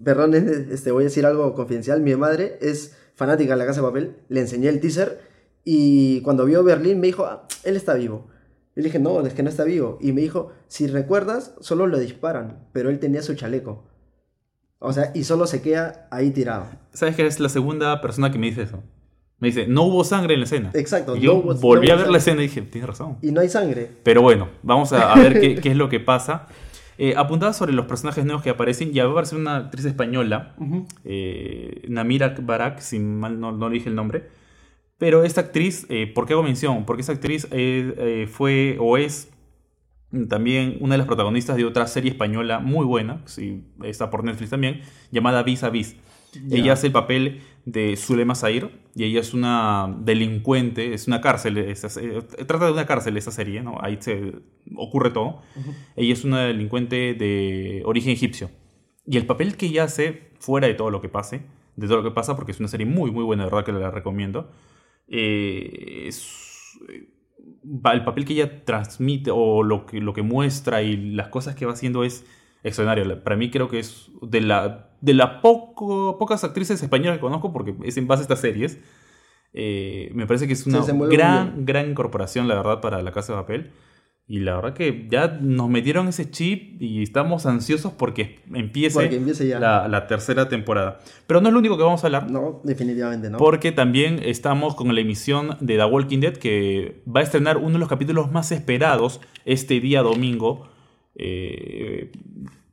perdón, 0.04 0.35
este, 0.35 0.90
voy 0.90 1.02
a 1.02 1.07
decir 1.07 1.25
algo 1.26 1.54
confidencial, 1.54 2.00
mi 2.00 2.14
madre 2.16 2.59
es 2.61 2.97
fanática 3.14 3.52
de 3.52 3.59
la 3.59 3.66
casa 3.66 3.80
de 3.80 3.87
papel, 3.87 4.16
le 4.28 4.40
enseñé 4.40 4.69
el 4.69 4.80
teaser 4.80 5.21
y 5.64 6.21
cuando 6.23 6.45
vio 6.47 6.64
Berlín 6.64 7.00
me 7.00 7.07
dijo, 7.09 7.26
"Ah, 7.26 7.47
él 7.64 7.76
está 7.76 7.95
vivo. 7.95 8.28
Y 8.76 8.80
le 8.80 8.85
dije, 8.85 8.99
no, 8.99 9.21
es 9.26 9.35
que 9.35 9.42
no 9.42 9.50
está 9.50 9.64
vivo. 9.64 9.99
Y 10.00 10.12
me 10.12 10.21
dijo, 10.23 10.52
si 10.69 10.87
recuerdas, 10.87 11.54
solo 11.61 11.87
lo 11.87 11.99
disparan, 11.99 12.66
pero 12.73 12.88
él 12.88 12.99
tenía 13.00 13.21
su 13.21 13.35
chaleco. 13.35 13.85
O 14.78 14.92
sea, 14.92 15.11
y 15.12 15.25
solo 15.25 15.47
se 15.47 15.61
queda 15.61 16.07
ahí 16.11 16.30
tirado. 16.30 16.66
¿Sabes 16.95 17.14
que 17.16 17.26
es 17.26 17.40
la 17.40 17.49
segunda 17.50 18.00
persona 18.00 18.30
que 18.33 18.38
me 18.38 18.47
dice 18.47 18.62
eso? 18.62 18.83
Me 19.40 19.49
dice, 19.49 19.66
no 19.66 19.85
hubo 19.85 20.04
sangre 20.04 20.35
en 20.35 20.40
la 20.40 20.44
escena. 20.44 20.70
Exacto, 20.75 21.16
Y 21.16 21.20
yo 21.20 21.32
no 21.32 21.38
hubo- 21.40 21.54
volví 21.54 21.88
no 21.88 21.94
a 21.94 21.97
ver 21.97 22.11
la 22.11 22.18
escena 22.18 22.40
y 22.40 22.49
dije, 22.49 22.61
tienes 22.62 22.88
razón. 22.88 23.16
Y 23.23 23.32
no 23.32 23.40
hay 23.40 23.49
sangre. 23.49 23.90
Pero 24.02 24.20
bueno, 24.23 24.49
vamos 24.62 24.92
a, 24.92 25.12
a 25.12 25.16
ver 25.18 25.40
qué, 25.40 25.54
qué 25.62 25.70
es 25.70 25.76
lo 25.76 25.88
que 25.88 25.99
pasa. 25.99 26.47
Eh, 26.99 27.14
apuntada 27.16 27.54
sobre 27.54 27.73
los 27.73 27.87
personajes 27.87 28.23
nuevos 28.26 28.42
que 28.42 28.50
aparecen, 28.50 28.92
ya 28.92 29.04
va 29.04 29.09
a 29.09 29.12
aparecer 29.12 29.38
una 29.38 29.56
actriz 29.56 29.87
española, 29.87 30.54
eh, 31.04 31.82
Namira 31.88 32.35
Barak, 32.42 32.80
si 32.80 32.99
mal 32.99 33.40
no, 33.40 33.52
no 33.52 33.68
le 33.70 33.75
dije 33.76 33.88
el 33.88 33.94
nombre. 33.94 34.25
Pero 34.99 35.25
esta 35.25 35.40
actriz, 35.40 35.87
eh, 35.88 36.06
¿por 36.14 36.26
qué 36.26 36.35
hago 36.35 36.42
mención? 36.42 36.85
Porque 36.85 37.00
esta 37.00 37.14
actriz 37.14 37.49
eh, 37.50 38.28
fue 38.30 38.76
o 38.78 38.99
es 38.99 39.30
También 40.28 40.76
una 40.80 40.94
de 40.94 40.99
las 40.99 41.06
protagonistas 41.06 41.56
de 41.56 41.64
otra 41.64 41.87
serie 41.87 42.11
española 42.11 42.59
muy 42.59 42.85
buena, 42.85 43.23
sí, 43.26 43.62
está 43.85 44.11
por 44.11 44.25
Netflix 44.25 44.50
también, 44.50 44.82
llamada 45.12 45.42
Vis 45.44 45.62
a 45.62 45.70
Vis. 45.70 45.97
Ella 46.50 46.73
hace 46.75 46.88
el 46.88 46.92
papel 46.92 47.40
de 47.64 47.97
Zulema 47.97 48.35
Zair 48.35 48.71
y 48.95 49.05
ella 49.05 49.21
es 49.21 49.35
una 49.35 49.95
delincuente, 50.00 50.95
es 50.95 51.07
una 51.07 51.21
cárcel, 51.21 51.59
esa- 51.59 52.00
eh, 52.00 52.23
trata 52.47 52.67
de 52.67 52.73
una 52.73 52.87
cárcel 52.87 53.17
esa 53.17 53.31
serie, 53.31 53.62
¿no? 53.62 53.79
Ahí 53.81 53.99
se 54.00 54.33
ocurre 54.76 55.11
todo. 55.11 55.43
Ella 55.97 56.12
es 56.12 56.25
una 56.25 56.45
delincuente 56.47 57.14
de 57.14 57.83
origen 57.85 58.12
egipcio. 58.12 58.50
Y 59.07 59.17
el 59.17 59.26
papel 59.26 59.57
que 59.57 59.67
ella 59.67 59.85
hace, 59.85 60.31
fuera 60.40 60.67
de 60.67 60.75
todo 60.75 60.90
lo 60.90 61.00
que 61.00 61.09
pase, 61.09 61.43
de 61.76 61.87
todo 61.87 61.99
lo 61.99 62.02
que 62.02 62.11
pasa, 62.14 62.35
porque 62.37 62.52
es 62.52 62.61
una 62.61 62.69
serie 62.69 62.87
muy, 62.87 63.11
muy 63.11 63.25
buena, 63.25 63.45
de 63.45 63.50
verdad 63.50 63.64
que 63.64 63.73
la 63.73 63.90
recomiendo, 63.90 64.50
eh, 65.09 66.05
es, 66.07 66.79
el 67.93 68.05
papel 68.05 68.25
que 68.25 68.35
ella 68.35 68.64
transmite 68.64 69.31
o 69.33 69.62
lo 69.62 69.87
que, 69.87 70.00
lo 70.00 70.12
que 70.14 70.23
muestra 70.23 70.83
y 70.83 70.97
las 71.14 71.29
cosas 71.29 71.55
que 71.55 71.67
va 71.67 71.73
haciendo 71.73 72.05
es 72.05 72.25
extraordinario. 72.62 73.23
Para 73.23 73.37
mí 73.37 73.50
creo 73.50 73.69
que 73.69 73.79
es 73.81 74.11
de 74.23 74.40
la 74.40 74.89
de 75.00 75.14
las 75.14 75.40
pocas 75.40 76.45
actrices 76.45 76.83
españolas 76.83 77.19
que 77.19 77.21
conozco, 77.21 77.52
porque 77.52 77.75
es 77.85 77.97
en 77.97 78.07
base 78.07 78.21
a 78.21 78.25
estas 78.25 78.40
series, 78.40 78.78
eh, 79.52 80.11
me 80.14 80.26
parece 80.26 80.47
que 80.47 80.52
es 80.52 80.66
una 80.66 80.80
gran, 81.09 81.64
gran 81.64 81.90
incorporación, 81.90 82.49
la 82.49 82.54
verdad, 82.54 82.80
para 82.80 83.02
la 83.02 83.12
Casa 83.12 83.33
de 83.33 83.40
Papel. 83.40 83.71
Y 84.30 84.38
la 84.38 84.54
verdad 84.54 84.75
que 84.75 85.09
ya 85.11 85.38
nos 85.40 85.69
metieron 85.69 86.07
ese 86.07 86.30
chip 86.30 86.80
y 86.80 87.02
estamos 87.02 87.47
ansiosos 87.47 87.92
porque 87.92 88.38
empiece, 88.54 88.95
Porque 88.95 89.16
empiece 89.16 89.49
ya. 89.49 89.59
La, 89.59 89.88
la 89.88 90.07
tercera 90.07 90.49
temporada. 90.49 91.00
Pero 91.26 91.40
no 91.40 91.49
es 91.49 91.52
lo 91.52 91.59
único 91.59 91.76
que 91.76 91.83
vamos 91.83 92.04
a 92.04 92.07
hablar. 92.07 92.30
No, 92.30 92.61
definitivamente 92.62 93.28
no. 93.28 93.38
Porque 93.38 93.73
también 93.73 94.21
estamos 94.23 94.76
con 94.76 94.95
la 94.95 95.00
emisión 95.00 95.57
de 95.59 95.76
The 95.76 95.85
Walking 95.85 96.21
Dead 96.21 96.35
que 96.35 97.02
va 97.12 97.19
a 97.19 97.23
estrenar 97.25 97.57
uno 97.57 97.73
de 97.73 97.78
los 97.80 97.88
capítulos 97.88 98.30
más 98.30 98.52
esperados 98.52 99.21
este 99.47 99.80
día 99.80 100.00
domingo. 100.02 100.69
Eh, 101.16 102.12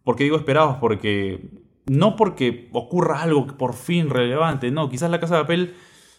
¿Por 0.04 0.16
qué 0.16 0.26
digo 0.26 0.38
esperados? 0.38 0.78
Porque 0.80 1.42
no 1.88 2.16
porque 2.16 2.70
ocurra 2.74 3.22
algo 3.22 3.48
por 3.48 3.74
fin 3.74 4.10
relevante, 4.10 4.72
no, 4.72 4.90
quizás 4.90 5.10
la 5.10 5.20
Casa 5.20 5.36
de 5.36 5.42
Papel 5.42 5.74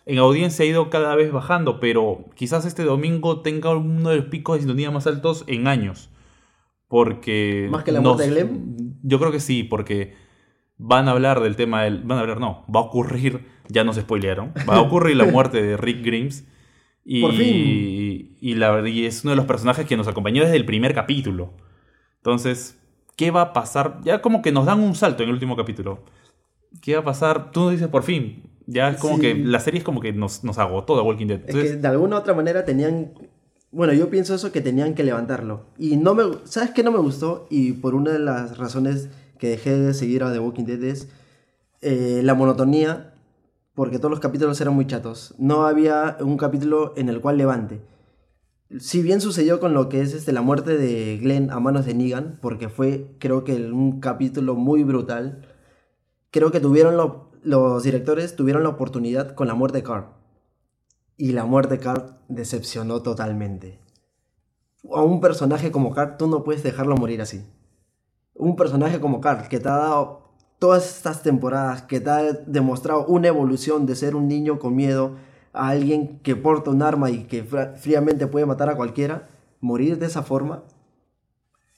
en 0.07 0.19
audiencia 0.19 0.65
ha 0.65 0.69
ido 0.69 0.89
cada 0.89 1.15
vez 1.15 1.31
bajando, 1.31 1.81
pero 1.81 2.25
quizás 2.35 2.65
este 2.65 2.83
domingo 2.83 3.43
tenga 3.43 3.77
uno 3.77 4.09
de 4.09 4.17
los 4.17 4.25
picos 4.27 4.57
de 4.57 4.61
sintonía 4.61 4.91
más 4.91 5.07
altos 5.07 5.45
en 5.47 5.69
años. 5.69 6.11
Porque... 6.89 7.69
¿Más 7.71 7.85
que 7.85 7.93
la 7.93 8.01
muerte 8.01 8.23
de 8.23 8.31
Glenn? 8.31 8.99
Yo 9.03 9.19
creo 9.19 9.31
que 9.31 9.41
sí, 9.41 9.65
porque 9.65 10.15
van 10.79 11.09
a 11.09 11.11
hablar 11.11 11.41
del 11.41 11.57
tema 11.57 11.83
del... 11.83 12.03
Van 12.05 12.17
a 12.17 12.23
hablar, 12.23 12.41
no, 12.41 12.65
va 12.75 12.81
a 12.81 12.85
ocurrir, 12.85 13.45
ya 13.69 13.85
nos 13.85 13.97
spoilearon, 13.97 14.55
va 14.69 14.77
a 14.77 14.81
ocurrir 14.81 15.15
la 15.15 15.27
muerte 15.27 15.63
de 15.63 15.77
Rick 15.77 16.03
Grimes. 16.03 16.49
Y, 17.05 17.21
Por 17.21 17.33
fin. 17.33 18.37
Y, 18.41 18.55
la, 18.55 18.89
y 18.89 19.05
es 19.05 19.25
uno 19.25 19.33
de 19.33 19.37
los 19.37 19.45
personajes 19.45 19.87
que 19.87 19.99
nos 19.99 20.09
acompañó 20.09 20.43
desde 20.43 20.57
el 20.57 20.65
primer 20.65 20.95
capítulo. 20.95 21.53
Entonces, 22.17 22.81
¿qué 23.19 23.31
va 23.31 23.43
a 23.43 23.53
pasar? 23.53 24.01
Ya 24.05 24.23
como 24.23 24.41
que 24.41 24.53
nos 24.53 24.65
dan 24.65 24.81
un 24.81 24.95
salto 24.95 25.23
en 25.23 25.29
el 25.29 25.35
último 25.35 25.57
capítulo. 25.57 25.99
¿Qué 26.81 26.95
va 26.95 27.01
a 27.01 27.05
pasar? 27.05 27.51
Tú 27.51 27.61
nos 27.61 27.73
dices 27.73 27.89
por 27.89 28.05
fin. 28.05 28.45
Ya 28.67 28.89
es 28.91 28.99
como 28.99 29.17
Sí. 29.17 29.21
que 29.23 29.35
la 29.35 29.61
serie 29.61 29.79
es 29.79 29.85
como 29.85 30.01
que 30.01 30.13
nos, 30.13 30.45
nos 30.45 30.59
agotó 30.59 30.97
The 30.97 31.03
Walking 31.03 31.27
Dead. 31.27 31.41
Es 31.41 31.47
Entonces, 31.49 31.71
que 31.73 31.77
de 31.79 31.89
alguna 31.89 32.17
u 32.17 32.19
otra 32.21 32.33
manera 32.35 32.65
tenían. 32.65 33.13
Bueno, 33.73 33.93
yo 33.93 34.09
pienso 34.09 34.35
eso 34.35 34.53
que 34.53 34.61
tenían 34.61 34.95
que 34.95 35.03
levantarlo. 35.05 35.67
Y 35.79 35.97
no 35.97 36.15
me. 36.15 36.23
¿Sabes 36.45 36.71
qué 36.71 36.83
no 36.83 36.93
me 36.93 36.99
gustó? 36.99 37.47
Y 37.51 37.73
por 37.73 37.95
una 37.95 38.13
de 38.13 38.19
las 38.21 38.57
razones 38.57 39.09
que 39.39 39.49
dejé 39.49 39.77
de 39.77 39.95
seguir 39.95 40.23
a 40.23 40.33
The 40.33 40.39
Walking 40.39 40.65
Dead 40.65 40.83
es 40.85 41.09
eh, 41.83 42.21
la 42.23 42.35
monotonía. 42.35 43.15
Porque 43.75 43.99
todos 43.99 44.11
los 44.11 44.21
capítulos 44.21 44.61
eran 44.61 44.75
muy 44.75 44.87
chatos. 44.87 45.35
No 45.39 45.65
había 45.67 46.17
un 46.21 46.37
capítulo 46.37 46.93
en 46.97 47.09
el 47.09 47.21
cual 47.21 47.37
levante. 47.39 47.81
Si 48.77 49.01
bien 49.03 49.23
sucedió 49.23 49.61
con 49.61 49.73
lo 49.73 49.89
que 49.89 50.03
es 50.03 50.13
este, 50.13 50.33
la 50.33 50.43
muerte 50.43 50.77
de 50.77 51.17
Glenn 51.17 51.51
a 51.51 51.59
manos 51.59 51.87
de 51.87 51.95
Negan, 51.95 52.39
porque 52.43 52.69
fue, 52.69 53.17
creo 53.19 53.43
que, 53.43 53.55
un 53.55 53.99
capítulo 54.01 54.57
muy 54.57 54.85
brutal. 54.85 55.47
Creo 56.31 56.51
que 56.51 56.61
tuvieron 56.61 56.97
lo- 56.99 57.31
los 57.43 57.83
directores 57.83 58.37
tuvieron 58.37 58.63
la 58.63 58.69
oportunidad 58.69 59.35
con 59.35 59.47
la 59.49 59.55
muerte 59.55 59.79
de 59.79 59.85
Carl. 59.85 60.09
Y 61.17 61.33
la 61.33 61.47
muerte 61.47 61.77
de 61.77 61.81
Carl 61.81 62.19
decepcionó 62.29 63.01
totalmente. 63.03 63.81
A 64.93 65.03
un 65.03 65.21
personaje 65.23 65.71
como 65.73 65.95
Carl, 65.95 66.17
tú 66.19 66.27
no 66.27 66.45
puedes 66.45 66.63
dejarlo 66.63 66.95
morir 66.97 67.23
así. 67.23 67.43
Un 68.35 68.55
personaje 68.55 69.01
como 69.01 69.23
Carl, 69.23 69.49
que 69.49 69.61
te 69.61 69.69
ha 69.69 69.77
dado 69.77 70.29
todas 70.59 70.97
estas 70.97 71.23
temporadas, 71.23 71.83
que 71.83 72.01
te 72.01 72.11
ha 72.11 72.23
demostrado 72.47 73.07
una 73.07 73.29
evolución 73.29 73.87
de 73.87 73.97
ser 73.97 74.15
un 74.15 74.29
niño 74.29 74.59
con 74.59 74.77
miedo 74.77 75.17
a 75.53 75.69
alguien 75.69 76.19
que 76.21 76.37
porta 76.37 76.71
un 76.71 76.83
arma 76.83 77.11
y 77.11 77.25
que 77.25 77.45
fr- 77.45 77.77
fríamente 77.77 78.27
puede 78.27 78.47
matar 78.47 78.69
a 78.69 78.77
cualquiera, 78.77 79.29
morir 79.61 79.99
de 79.99 80.07
esa 80.07 80.23
forma. 80.23 80.63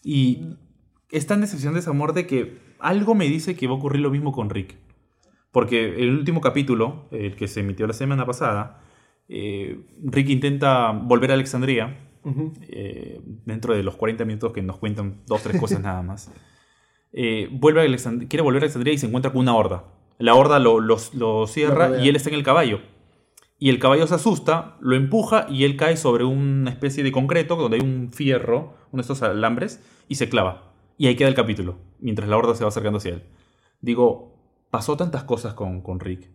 Y 0.02 0.56
es 1.10 1.26
tan 1.26 1.40
decepción 1.40 1.74
de 1.74 1.80
esa 1.80 1.92
muerte 1.92 2.26
que 2.26 2.58
algo 2.78 3.14
me 3.14 3.26
dice 3.28 3.56
que 3.56 3.66
va 3.66 3.74
a 3.74 3.76
ocurrir 3.76 4.00
lo 4.02 4.10
mismo 4.10 4.32
con 4.32 4.50
Rick. 4.50 4.76
Porque 5.52 6.02
el 6.02 6.10
último 6.16 6.40
capítulo, 6.40 7.06
el 7.10 7.34
que 7.36 7.48
se 7.48 7.60
emitió 7.60 7.86
la 7.86 7.92
semana 7.92 8.24
pasada, 8.24 8.82
eh, 9.28 9.80
Rick 10.04 10.28
intenta 10.30 10.90
volver 10.92 11.30
a 11.30 11.34
Alexandria 11.34 12.06
eh, 12.68 13.20
dentro 13.46 13.74
de 13.74 13.82
los 13.82 13.96
40 13.96 14.24
minutos 14.24 14.52
que 14.52 14.62
nos 14.62 14.76
cuentan 14.78 15.22
dos, 15.26 15.42
tres 15.42 15.60
cosas 15.60 15.80
nada 15.80 16.02
más. 16.02 16.30
Eh, 17.12 17.48
vuelve 17.50 17.80
a 17.80 17.84
Alexand- 17.84 18.28
quiere 18.28 18.40
volver 18.44 18.62
a 18.62 18.66
Alexandria 18.66 18.94
y 18.94 18.98
se 18.98 19.06
encuentra 19.08 19.32
con 19.32 19.40
una 19.40 19.56
horda. 19.56 19.82
La 20.18 20.36
horda 20.36 20.60
lo, 20.60 20.78
lo 20.78 21.46
cierra 21.48 21.88
Lo 21.88 22.04
y 22.04 22.08
él 22.08 22.14
está 22.14 22.28
en 22.28 22.36
el 22.36 22.44
caballo. 22.44 22.78
Y 23.62 23.68
el 23.68 23.78
caballo 23.78 24.06
se 24.06 24.14
asusta, 24.14 24.76
lo 24.80 24.96
empuja 24.96 25.46
y 25.50 25.64
él 25.64 25.76
cae 25.76 25.98
sobre 25.98 26.24
una 26.24 26.70
especie 26.70 27.04
de 27.04 27.12
concreto 27.12 27.56
donde 27.56 27.76
hay 27.76 27.82
un 27.82 28.10
fierro, 28.10 28.74
uno 28.90 29.00
de 29.00 29.02
estos 29.02 29.22
alambres, 29.22 29.82
y 30.08 30.14
se 30.14 30.30
clava. 30.30 30.72
Y 30.96 31.06
ahí 31.06 31.14
queda 31.14 31.28
el 31.28 31.34
capítulo, 31.34 31.76
mientras 32.00 32.26
la 32.26 32.38
horda 32.38 32.54
se 32.54 32.64
va 32.64 32.68
acercando 32.68 32.96
hacia 32.96 33.12
él. 33.12 33.22
Digo, 33.82 34.34
pasó 34.70 34.96
tantas 34.96 35.24
cosas 35.24 35.52
con, 35.52 35.82
con 35.82 36.00
Rick. 36.00 36.30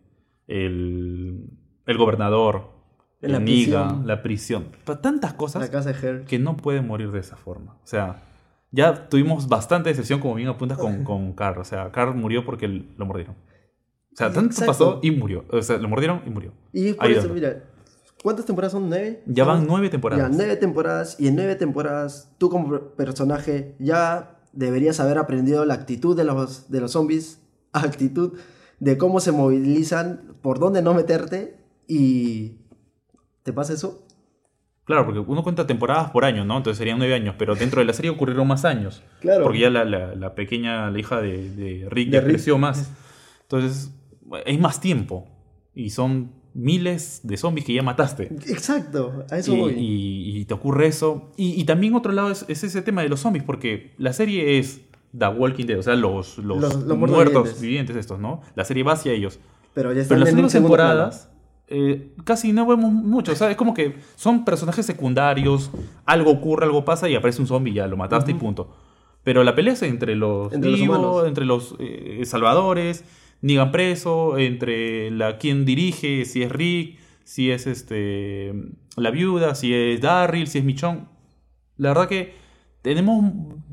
El, 0.47 1.49
el 1.87 1.97
gobernador, 1.97 2.69
la 3.21 3.39
prisión. 3.39 4.05
la 4.05 4.21
prisión. 4.21 4.67
Tantas 5.01 5.33
cosas 5.33 5.63
La 5.63 5.71
casa 5.71 5.93
de 5.93 6.07
Her. 6.07 6.25
que 6.25 6.37
no 6.37 6.55
puede 6.57 6.81
morir 6.81 7.11
de 7.11 7.21
esa 7.21 7.37
forma. 7.37 7.73
O 7.83 7.87
sea, 7.87 8.21
ya 8.69 9.09
tuvimos 9.09 9.47
bastante 9.47 9.89
decepción, 9.89 10.19
como 10.19 10.35
bien 10.35 10.49
apuntas, 10.49 10.77
con, 10.77 11.03
con 11.03 11.33
Carl. 11.33 11.59
O 11.59 11.63
sea, 11.63 11.91
Carl 11.91 12.13
murió 12.13 12.45
porque 12.45 12.67
lo 12.67 13.05
mordieron. 13.07 13.35
O 14.15 14.17
sea, 14.17 14.31
tanto 14.31 14.51
Exacto. 14.51 14.65
pasó 14.71 14.99
y 15.03 15.11
murió. 15.11 15.45
O 15.51 15.61
sea, 15.61 15.77
lo 15.77 15.87
mordieron 15.89 16.21
y 16.25 16.29
murió. 16.29 16.53
Y 16.73 16.93
por 16.93 17.11
eso, 17.11 17.29
mira, 17.29 17.63
¿cuántas 18.23 18.45
temporadas 18.45 18.71
son? 18.71 18.89
¿Nueve? 18.89 19.21
Ya 19.27 19.43
van 19.43 19.67
nueve 19.67 19.89
temporadas. 19.89 20.31
Ya, 20.31 20.35
nueve 20.35 20.55
temporadas. 20.55 21.17
Y 21.19 21.27
en 21.27 21.35
nueve 21.35 21.55
temporadas, 21.55 22.31
tú 22.37 22.49
como 22.49 22.79
personaje 22.95 23.75
ya 23.77 24.39
deberías 24.53 24.99
haber 25.01 25.17
aprendido 25.17 25.65
la 25.65 25.73
actitud 25.73 26.15
de 26.15 26.23
los, 26.23 26.71
de 26.71 26.79
los 26.81 26.91
zombies, 26.93 27.41
actitud 27.73 28.37
de 28.79 28.97
cómo 28.97 29.19
se 29.19 29.31
movilizan, 29.33 30.35
por 30.41 30.59
dónde 30.59 30.81
no 30.81 30.93
meterte 30.93 31.57
y... 31.87 32.59
¿Te 33.43 33.53
pasa 33.53 33.73
eso? 33.73 34.01
Claro, 34.85 35.05
porque 35.05 35.19
uno 35.19 35.43
cuenta 35.43 35.67
temporadas 35.67 36.09
por 36.11 36.25
año, 36.25 36.45
¿no? 36.45 36.57
Entonces 36.57 36.77
serían 36.79 36.97
nueve 36.99 37.13
años, 37.13 37.35
pero 37.37 37.53
dentro 37.55 37.79
de 37.79 37.85
la 37.85 37.93
serie 37.93 38.09
ocurrieron 38.11 38.47
más 38.47 38.65
años. 38.65 39.03
Claro. 39.19 39.43
Porque 39.43 39.59
ya 39.59 39.69
la, 39.69 39.83
la- 39.85 40.15
la 40.15 40.35
pequeña, 40.35 40.89
la 40.89 40.99
hija 40.99 41.21
de, 41.21 41.49
de 41.51 41.87
Rick 41.89 42.07
De 42.09 42.13
ya 42.13 42.19
Rick. 42.21 42.29
creció 42.29 42.57
más. 42.57 42.91
Entonces, 43.43 43.91
hay 44.45 44.57
más 44.57 44.79
tiempo. 44.81 45.25
Y 45.73 45.89
son 45.89 46.31
miles 46.53 47.19
de 47.23 47.35
zombies 47.35 47.65
que 47.65 47.73
ya 47.73 47.83
mataste. 47.83 48.23
Exacto, 48.47 49.25
a 49.29 49.37
eso 49.37 49.53
y, 49.53 49.59
voy. 49.59 49.73
y- 49.73 50.37
y 50.39 50.45
te 50.45 50.53
ocurre 50.53 50.87
eso. 50.87 51.31
Y, 51.35 51.59
y 51.59 51.65
también 51.65 51.93
otro 51.95 52.11
lado 52.13 52.31
es, 52.31 52.45
es 52.47 52.63
ese 52.63 52.81
tema 52.81 53.01
de 53.01 53.09
los 53.09 53.19
zombies, 53.19 53.43
porque 53.43 53.91
la 53.97 54.13
serie 54.13 54.57
es 54.57 54.81
The 55.17 55.27
Walking 55.27 55.65
Dead, 55.65 55.79
o 55.79 55.83
sea, 55.83 55.95
los, 55.95 56.37
los, 56.37 56.61
Los- 56.61 56.75
los 56.83 56.97
muertos, 56.97 57.25
vivientes. 57.25 57.61
vivientes. 57.61 57.95
estos, 57.97 58.19
¿no? 58.19 58.41
La 58.55 58.63
serie 58.63 58.83
va 58.83 58.93
hacia 58.93 59.11
ellos. 59.11 59.39
Pero 59.73 59.89
ya 59.91 59.95
Pero 59.95 60.01
están 60.01 60.17
en 60.17 60.19
las 60.21 60.29
en 60.29 60.49
segundo 60.49 60.69
temporadas 60.77 61.29
eh, 61.67 62.13
casi 62.23 62.53
no 62.53 62.65
vemos 62.67 62.93
mucho. 62.93 63.31
O 63.31 63.35
sea, 63.35 63.49
es 63.51 63.57
como 63.57 63.73
que 63.73 63.95
son 64.15 64.45
personajes 64.45 64.85
secundarios, 64.85 65.71
algo 66.05 66.31
ocurre, 66.31 66.65
algo 66.65 66.85
pasa 66.85 67.09
y 67.09 67.15
aparece 67.15 67.41
un 67.41 67.47
zombie 67.47 67.71
y 67.71 67.75
ya 67.75 67.87
lo 67.87 67.97
mataste 67.97 68.31
y 68.31 68.35
punto. 68.35 68.69
Pero 69.23 69.43
la 69.43 69.55
pelea 69.55 69.73
es 69.73 69.81
entre 69.81 70.15
los 70.15 70.53
Entre 70.53 70.69
los 70.71 70.79
vivos, 70.79 70.99
humanos. 70.99 71.27
entre 71.27 71.43
los 71.45 71.75
eh, 71.79 72.21
salvadores, 72.25 73.03
Negan 73.41 73.71
preso, 73.71 74.37
entre 74.37 75.11
la 75.11 75.37
quien 75.37 75.65
dirige, 75.65 76.25
si 76.25 76.43
es 76.43 76.51
Rick, 76.51 76.97
si 77.23 77.51
es 77.51 77.67
este 77.67 78.53
la 78.97 79.11
viuda, 79.11 79.55
si 79.55 79.73
es 79.73 80.01
Darryl, 80.01 80.47
si 80.47 80.59
es 80.59 80.63
Michonne. 80.63 81.07
La 81.77 81.89
verdad 81.89 82.07
que 82.07 82.33
tenemos 82.81 83.23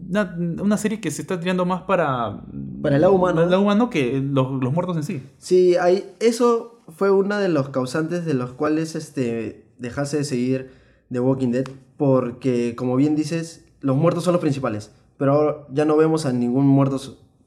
una, 0.09 0.35
una 0.61 0.76
serie 0.76 1.00
que 1.00 1.11
se 1.11 1.23
está 1.23 1.38
tirando 1.38 1.64
más 1.64 1.83
para 1.83 2.42
Para 2.83 2.97
el 2.97 3.02
lado 3.02 3.14
humano. 3.14 3.42
el 3.42 3.50
lado 3.50 3.62
humano 3.62 3.90
que 3.90 4.21
los, 4.21 4.62
los 4.62 4.73
muertos 4.73 4.97
en 4.97 5.04
sí. 5.04 5.23
Sí, 5.38 5.76
hay, 5.76 6.04
eso 6.19 6.83
fue 6.88 7.11
uno 7.11 7.38
de 7.38 7.49
los 7.49 7.69
causantes 7.69 8.25
de 8.25 8.35
los 8.35 8.52
cuales 8.52 8.95
este, 8.95 9.66
dejase 9.78 10.19
de 10.19 10.25
seguir 10.25 10.71
The 11.11 11.21
Walking 11.21 11.50
Dead, 11.50 11.66
porque 11.97 12.75
como 12.75 12.97
bien 12.97 13.14
dices, 13.14 13.64
los 13.81 13.97
muertos 13.97 14.25
son 14.25 14.33
los 14.33 14.40
principales, 14.40 14.92
pero 15.19 15.33
ahora 15.33 15.66
ya 15.71 15.85
no 15.85 15.97
vemos 15.97 16.26
a 16.26 16.33
ningún 16.33 16.66
muerto 16.66 16.99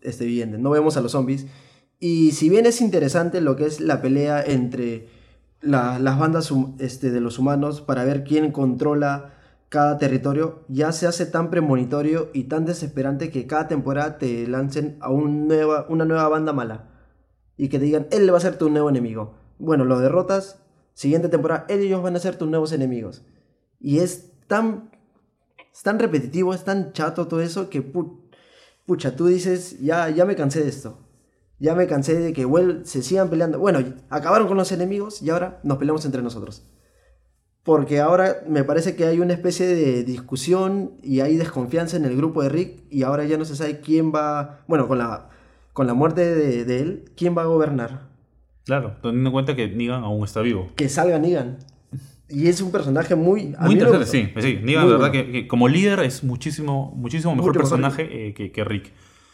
este, 0.01 0.25
viviente, 0.25 0.57
no 0.57 0.69
vemos 0.69 0.97
a 0.97 1.01
los 1.01 1.11
zombies. 1.11 1.47
Y 1.99 2.31
si 2.33 2.49
bien 2.49 2.65
es 2.65 2.81
interesante 2.81 3.41
lo 3.41 3.55
que 3.55 3.65
es 3.65 3.79
la 3.79 4.01
pelea 4.01 4.43
entre 4.43 5.07
la- 5.61 5.97
las 5.99 6.19
bandas 6.19 6.51
este, 6.79 7.11
de 7.11 7.21
los 7.21 7.39
humanos 7.39 7.81
para 7.81 8.03
ver 8.05 8.23
quién 8.23 8.51
controla 8.51 9.33
cada 9.69 9.97
territorio, 9.97 10.63
ya 10.67 10.91
se 10.91 11.07
hace 11.07 11.25
tan 11.25 11.49
premonitorio 11.49 12.29
y 12.33 12.43
tan 12.45 12.65
desesperante 12.65 13.31
que 13.31 13.47
cada 13.47 13.67
temporada 13.67 14.17
te 14.17 14.47
lancen 14.47 14.97
a 14.99 15.09
un 15.09 15.47
nueva, 15.47 15.85
una 15.89 16.05
nueva 16.05 16.27
banda 16.29 16.53
mala. 16.53 16.91
Y 17.57 17.69
que 17.69 17.79
te 17.79 17.85
digan, 17.85 18.07
él 18.11 18.31
va 18.31 18.37
a 18.37 18.41
ser 18.41 18.57
tu 18.57 18.69
nuevo 18.69 18.89
enemigo. 18.89 19.33
Bueno, 19.57 19.85
lo 19.85 19.99
derrotas, 19.99 20.59
siguiente 20.93 21.29
temporada, 21.29 21.65
ellos 21.69 22.01
van 22.03 22.15
a 22.15 22.19
ser 22.19 22.35
tus 22.37 22.49
nuevos 22.49 22.73
enemigos. 22.73 23.23
Y 23.79 23.99
es 23.99 24.31
tan, 24.47 24.91
tan 25.83 25.99
repetitivo, 25.99 26.53
es 26.53 26.63
tan 26.63 26.91
chato 26.93 27.27
todo 27.27 27.41
eso 27.41 27.69
que, 27.69 27.81
pu- 27.93 28.19
pucha, 28.85 29.15
tú 29.15 29.27
dices, 29.27 29.79
ya, 29.79 30.09
ya 30.09 30.25
me 30.25 30.35
cansé 30.35 30.61
de 30.63 30.69
esto. 30.69 30.99
Ya 31.59 31.73
me 31.75 31.87
cansé 31.87 32.19
de 32.19 32.33
que 32.33 32.45
vuel- 32.45 32.83
se 32.83 33.01
sigan 33.01 33.29
peleando. 33.29 33.59
Bueno, 33.59 33.79
acabaron 34.09 34.47
con 34.47 34.57
los 34.57 34.71
enemigos 34.71 35.21
y 35.21 35.29
ahora 35.29 35.59
nos 35.63 35.77
peleamos 35.77 36.05
entre 36.05 36.21
nosotros. 36.21 36.65
Porque 37.63 37.99
ahora 37.99 38.41
me 38.47 38.63
parece 38.63 38.95
que 38.95 39.05
hay 39.05 39.19
una 39.19 39.33
especie 39.33 39.65
de 39.65 40.03
discusión 40.03 40.91
y 41.01 41.21
hay 41.21 41.35
desconfianza 41.35 41.97
en 41.97 42.05
el 42.05 42.15
grupo 42.15 42.43
de 42.43 42.49
Rick 42.49 42.83
y 42.91 43.03
ahora 43.03 43.23
ya 43.25 43.37
no 43.37 43.45
se 43.45 43.55
sabe 43.55 43.79
quién 43.79 44.13
va, 44.13 44.63
bueno, 44.67 44.87
con 44.87 44.99
la, 44.99 45.29
con 45.73 45.87
la 45.87 45.93
muerte 45.95 46.21
de, 46.35 46.63
de 46.65 46.79
él, 46.79 47.05
quién 47.17 47.35
va 47.35 47.41
a 47.41 47.45
gobernar. 47.45 48.09
Claro, 48.65 48.97
teniendo 49.01 49.29
en 49.29 49.33
cuenta 49.33 49.55
que 49.55 49.67
Negan 49.67 50.03
aún 50.03 50.23
está 50.25 50.41
vivo. 50.41 50.69
Que 50.75 50.89
salga 50.89 51.17
Negan. 51.17 51.57
Y 52.29 52.47
es 52.47 52.59
un 52.61 52.71
personaje 52.71 53.15
muy... 53.15 53.55
Muy 53.59 53.73
interesante, 53.73 54.05
sí. 54.05 54.29
sí. 54.41 54.59
Negan, 54.61 54.83
Muy 54.85 54.91
la 54.93 54.97
verdad, 54.97 55.11
bueno. 55.11 55.11
que, 55.11 55.31
que 55.31 55.47
como 55.47 55.67
líder 55.67 55.99
es 56.01 56.23
muchísimo, 56.23 56.91
muchísimo 56.95 57.35
mejor 57.35 57.47
Mucho 57.55 57.59
mejor 57.59 57.69
personaje 57.79 58.27
eh, 58.27 58.33
que, 58.33 58.51
que 58.51 58.63
Rick. 58.63 58.91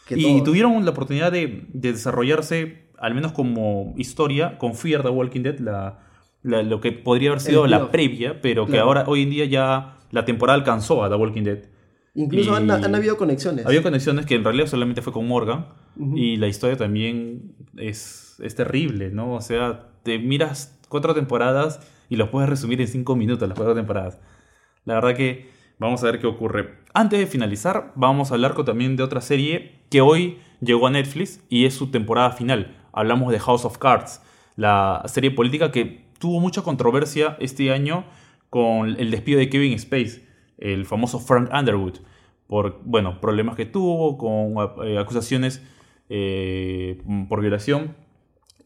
Que 0.07 0.15
y 0.17 0.43
tuvieron 0.43 0.83
la 0.85 0.91
oportunidad 0.91 1.31
de, 1.31 1.65
de 1.69 1.91
desarrollarse, 1.93 2.89
al 2.97 3.13
menos 3.15 3.31
como 3.31 3.93
historia, 3.97 4.57
con 4.57 4.75
Fear 4.75 5.03
the 5.03 5.09
Walking 5.09 5.41
Dead, 5.41 5.59
la, 5.59 5.99
la- 6.43 6.63
lo 6.63 6.81
que 6.81 6.91
podría 6.91 7.29
haber 7.29 7.41
sido 7.41 7.65
El 7.65 7.71
la 7.71 7.91
previa, 7.91 8.41
pero 8.41 8.65
que 8.65 8.73
Claro. 8.73 8.87
ahora, 8.87 9.03
hoy 9.07 9.23
en 9.23 9.29
día, 9.29 9.45
ya 9.45 9.97
la 10.11 10.25
temporada 10.25 10.57
alcanzó 10.57 11.03
a 11.03 11.09
The 11.09 11.15
Walking 11.15 11.43
Dead. 11.43 11.59
Incluso 12.13 12.53
han, 12.55 12.69
han 12.69 12.93
habido 12.93 13.15
conexiones. 13.15 13.65
Había 13.65 13.81
conexiones 13.81 14.25
que 14.25 14.35
en 14.35 14.43
realidad 14.43 14.67
solamente 14.67 15.01
fue 15.01 15.13
con 15.13 15.27
Morgan. 15.27 15.67
Y 16.15 16.35
la 16.37 16.47
historia 16.47 16.75
también 16.75 17.53
es, 17.77 18.35
es 18.43 18.55
terrible, 18.55 19.11
¿no? 19.11 19.33
O 19.35 19.41
sea, 19.41 19.87
te 20.03 20.19
miras 20.19 20.77
cuatro 20.89 21.13
temporadas 21.13 21.79
y 22.09 22.17
los 22.17 22.27
puedes 22.29 22.49
resumir 22.49 22.81
en 22.81 22.87
cinco 22.89 23.15
minutos, 23.15 23.47
las 23.47 23.55
cuatro 23.57 23.75
temporadas. 23.75 24.19
La 24.83 24.95
verdad 24.95 25.15
que 25.15 25.49
vamos 25.81 26.03
a 26.03 26.05
ver 26.05 26.19
qué 26.19 26.27
ocurre. 26.27 26.75
Antes 26.93 27.19
de 27.19 27.25
finalizar, 27.25 27.91
vamos 27.95 28.29
a 28.29 28.35
hablar 28.35 28.53
también 28.63 28.95
de 28.95 29.01
otra 29.01 29.19
serie 29.19 29.79
que 29.89 29.99
hoy 29.99 30.37
llegó 30.61 30.85
a 30.85 30.91
Netflix 30.91 31.43
y 31.49 31.65
es 31.65 31.73
su 31.73 31.89
temporada 31.89 32.31
final. 32.31 32.77
Hablamos 32.93 33.31
de 33.31 33.39
House 33.39 33.65
of 33.65 33.79
Cards, 33.79 34.21
la 34.55 35.01
serie 35.07 35.31
política 35.31 35.71
que 35.71 36.05
tuvo 36.19 36.39
mucha 36.39 36.61
controversia 36.61 37.35
este 37.39 37.71
año 37.71 38.05
con 38.51 38.89
el 38.89 39.09
despido 39.09 39.39
de 39.39 39.49
Kevin 39.49 39.73
Space, 39.73 40.23
el 40.59 40.85
famoso 40.85 41.19
Frank 41.19 41.49
Underwood, 41.51 41.95
por 42.45 42.79
bueno, 42.85 43.19
problemas 43.19 43.55
que 43.55 43.65
tuvo, 43.65 44.19
con 44.19 44.85
eh, 44.85 44.99
acusaciones 44.99 45.63
eh, 46.09 47.01
por 47.27 47.41
violación, 47.41 47.95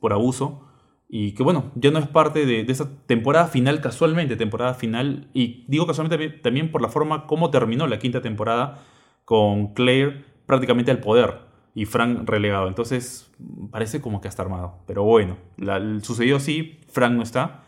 por 0.01 0.11
abuso, 0.11 0.64
y 1.07 1.33
que 1.33 1.43
bueno, 1.43 1.71
ya 1.75 1.91
no 1.91 1.99
es 1.99 2.07
parte 2.07 2.45
de, 2.45 2.61
esa 2.61 2.89
temporada 3.05 3.47
final 3.47 3.81
casualmente, 3.81 4.35
temporada 4.35 4.73
final, 4.73 5.29
y 5.33 5.65
digo 5.67 5.85
casualmente 5.87 6.29
también, 6.29 6.71
por 6.71 6.81
la 6.81 6.89
forma 6.89 7.27
como 7.27 7.51
terminó 7.51 7.87
la 7.87 7.99
quinta 7.99 8.21
temporada 8.21 8.83
con 9.23 9.73
Claire 9.73 10.25
prácticamente 10.45 10.91
al 10.91 10.99
poder 10.99 11.39
y 11.73 11.85
Frank 11.85 12.27
relegado. 12.27 12.67
Entonces 12.67 13.31
parece 13.71 14.01
como 14.01 14.21
que 14.21 14.27
está 14.27 14.43
armado. 14.43 14.79
Pero 14.87 15.03
bueno, 15.03 15.37
la- 15.57 15.99
sucedió 16.01 16.37
así, 16.37 16.79
Frank 16.89 17.13
no 17.13 17.23
está. 17.23 17.63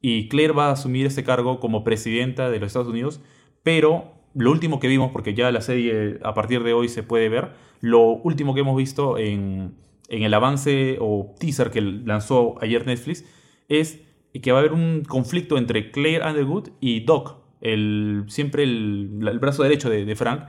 Y 0.00 0.28
Claire 0.28 0.52
va 0.52 0.68
a 0.68 0.72
asumir 0.72 1.06
ese 1.06 1.24
cargo 1.24 1.60
como 1.60 1.82
presidenta 1.84 2.50
de 2.50 2.60
los 2.60 2.68
Estados 2.68 2.88
Unidos. 2.88 3.20
Pero 3.62 4.12
lo 4.34 4.50
último 4.50 4.78
que 4.80 4.88
vimos, 4.88 5.10
porque 5.12 5.34
ya 5.34 5.50
la 5.50 5.60
serie 5.60 6.18
a 6.22 6.34
partir 6.34 6.62
de 6.62 6.72
hoy 6.72 6.88
se 6.88 7.02
puede 7.02 7.28
ver, 7.28 7.52
lo 7.80 8.02
último 8.02 8.54
que 8.54 8.60
hemos 8.60 8.76
visto 8.76 9.18
en, 9.18 9.74
en 10.08 10.22
el 10.22 10.34
avance 10.34 10.96
o 11.00 11.34
teaser 11.38 11.70
que 11.70 11.80
lanzó 11.80 12.56
ayer 12.62 12.86
Netflix 12.86 13.24
es 13.68 14.00
que 14.42 14.52
va 14.52 14.58
a 14.58 14.60
haber 14.60 14.72
un 14.72 15.02
conflicto 15.06 15.58
entre 15.58 15.90
Claire 15.90 16.26
Underwood 16.26 16.68
y 16.80 17.00
Doc, 17.00 17.36
el, 17.60 18.24
siempre 18.28 18.62
el, 18.62 19.20
el 19.26 19.38
brazo 19.38 19.62
derecho 19.62 19.90
de, 19.90 20.14
Frank, 20.16 20.44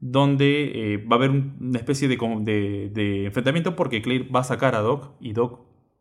donde 0.00 0.94
eh, 0.94 0.96
va 0.98 1.16
a 1.16 1.18
haber 1.18 1.30
un- 1.30 1.56
una 1.60 1.78
especie 1.78 2.08
de, 2.08 2.16
enfrentamiento 3.26 3.74
porque 3.76 4.02
Claire 4.02 4.28
va 4.28 4.40
a 4.40 4.44
sacar 4.44 4.74
a 4.74 4.80
Doc 4.80 5.12
y 5.20 5.32
Doc 5.32 5.60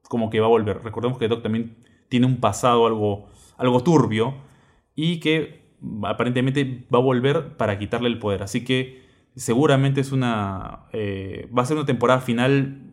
como 0.10 0.30
que 0.30 0.40
va 0.40 0.46
a 0.48 0.50
volver. 0.50 0.84
Recordemos 0.84 1.18
que 1.18 1.28
Doc 1.28 1.42
también 1.42 1.78
tiene 2.10 2.26
un 2.28 2.38
pasado 2.40 2.86
algo, 2.86 3.84
turbio 3.84 4.36
y 4.96 5.20
que 5.20 5.66
aparentemente 6.04 6.86
va 6.94 7.00
a 7.00 7.02
volver 7.02 7.58
para 7.58 7.80
quitarle 7.80 8.10
el 8.10 8.20
poder. 8.20 8.44
Así 8.44 8.64
que 8.64 9.04
seguramente 9.36 10.02
es 10.02 10.12
una 10.12 10.86
eh, 10.94 11.50
va 11.58 11.64
a 11.64 11.66
ser 11.66 11.78
una 11.78 11.86
temporada 11.86 12.22
final 12.22 12.85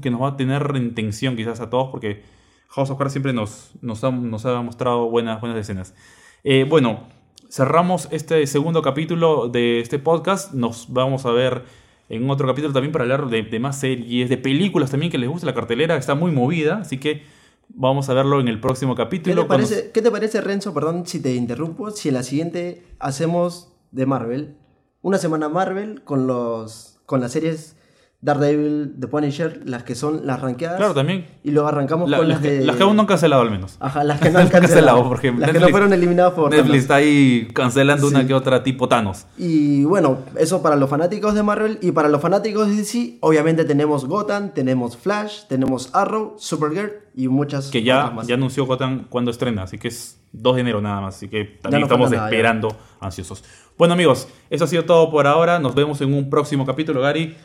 que 0.00 0.10
nos 0.10 0.22
va 0.22 0.28
a 0.30 0.36
tener 0.36 0.72
en 0.74 0.94
tensión 0.94 1.36
quizás 1.36 1.60
a 1.60 1.70
todos 1.70 1.90
porque 1.90 2.22
House 2.68 2.90
of 2.90 2.98
Cards 2.98 3.12
siempre 3.12 3.32
nos, 3.32 3.72
nos, 3.82 4.02
ha, 4.04 4.10
nos 4.10 4.44
ha 4.46 4.60
mostrado 4.62 5.08
buenas, 5.10 5.40
buenas 5.40 5.58
escenas. 5.58 5.94
Eh, 6.42 6.66
bueno, 6.68 7.04
cerramos 7.48 8.08
este 8.10 8.46
segundo 8.46 8.82
capítulo 8.82 9.48
de 9.48 9.80
este 9.80 9.98
podcast. 9.98 10.52
Nos 10.52 10.92
vamos 10.92 11.24
a 11.26 11.30
ver 11.30 11.62
en 12.08 12.28
otro 12.28 12.46
capítulo 12.46 12.72
también 12.72 12.92
para 12.92 13.04
hablar 13.04 13.28
de, 13.28 13.42
de 13.42 13.58
más 13.60 13.78
series, 13.78 14.28
de 14.28 14.36
películas 14.36 14.90
también 14.90 15.10
que 15.12 15.18
les 15.18 15.28
gusta. 15.28 15.46
La 15.46 15.54
cartelera 15.54 15.96
está 15.96 16.14
muy 16.14 16.32
movida, 16.32 16.78
así 16.78 16.98
que 16.98 17.22
vamos 17.68 18.08
a 18.08 18.14
verlo 18.14 18.40
en 18.40 18.48
el 18.48 18.60
próximo 18.60 18.94
¿Qué 18.94 19.02
capítulo. 19.04 19.42
te, 19.42 19.46
cuando- 19.46 19.66
parece, 19.68 19.90
¿Qué 19.92 20.02
te 20.02 20.10
parece, 20.10 20.40
Renzo? 20.40 20.74
Perdón 20.74 21.06
si 21.06 21.20
te 21.22 21.34
interrumpo. 21.34 21.90
Si 21.92 22.08
en 22.08 22.14
la 22.14 22.22
siguiente 22.24 22.82
hacemos 22.98 23.72
de 23.92 24.04
Marvel, 24.06 24.56
una 25.00 25.18
semana 25.18 25.48
Marvel 25.48 26.02
con 26.02 26.26
los 26.26 27.00
con 27.06 27.20
las 27.20 27.32
series 27.32 27.76
Daredevil, 28.24 28.94
The 28.98 29.06
Punisher, 29.06 29.60
las 29.66 29.82
que 29.82 29.94
son 29.94 30.26
las 30.26 30.40
rankeadas. 30.40 30.78
Claro, 30.78 30.94
también. 30.94 31.26
Y 31.42 31.50
luego 31.50 31.68
arrancamos 31.68 32.08
La- 32.08 32.16
con 32.18 32.28
las, 32.28 32.38
las, 32.38 32.42
que, 32.42 32.50
de. 32.60 32.64
las 32.64 32.76
que 32.76 32.82
aún 32.82 32.96
no 32.96 33.02
han 33.02 33.06
cancelado 33.06 33.42
al 33.42 33.50
menos. 33.50 33.76
Ajá, 33.80 34.02
las 34.02 34.18
que 34.18 34.30
no 34.30 34.38
han 34.38 34.48
cancelado. 34.48 34.68
cancelado, 35.02 35.08
porque 35.08 35.30
las 35.32 35.50
que 35.50 35.60
no 35.60 35.68
fueron 35.68 35.92
eliminadas 35.92 36.32
por 36.32 36.50
Netflix 36.50 36.66
Thanos. 36.68 36.82
está 36.82 36.94
ahí 36.96 37.48
cancelando 37.52 38.08
una 38.08 38.26
que 38.26 38.32
otra 38.32 38.62
tipo 38.62 38.88
Thanos. 38.88 39.26
Y 39.36 39.84
bueno, 39.84 40.20
eso 40.38 40.62
para 40.62 40.74
los 40.76 40.88
fanáticos 40.88 41.34
de 41.34 41.42
Marvel 41.42 41.78
y 41.82 41.92
para 41.92 42.08
los 42.08 42.22
fanáticos 42.22 42.66
de 42.68 42.76
DC, 42.76 43.18
obviamente 43.20 43.64
tenemos 43.66 44.06
Gotham, 44.06 44.54
tenemos 44.54 44.96
Flash, 44.96 45.42
tenemos 45.46 45.90
Arrow, 45.94 46.34
Supergirl 46.38 46.92
y 47.14 47.28
muchas 47.28 47.70
Que 47.70 47.82
ya, 47.82 48.10
más. 48.10 48.26
ya 48.26 48.36
anunció 48.36 48.64
Gotham 48.64 49.04
cuando 49.10 49.30
estrena, 49.30 49.64
así 49.64 49.76
que 49.76 49.88
es 49.88 50.18
2 50.32 50.54
de 50.54 50.60
enero 50.62 50.80
nada 50.80 51.02
más, 51.02 51.16
así 51.16 51.28
que 51.28 51.44
también 51.60 51.80
no 51.82 51.86
estamos 51.86 52.10
nada, 52.10 52.22
ya. 52.24 52.28
esperando 52.30 52.74
ansiosos. 53.00 53.44
Bueno 53.76 53.92
amigos, 53.92 54.28
eso 54.48 54.64
ha 54.64 54.66
sido 54.66 54.84
todo 54.84 55.10
por 55.10 55.26
ahora, 55.26 55.58
nos 55.58 55.74
vemos 55.74 56.00
en 56.00 56.14
un 56.14 56.30
próximo 56.30 56.64
capítulo, 56.64 57.02
Gary. 57.02 57.36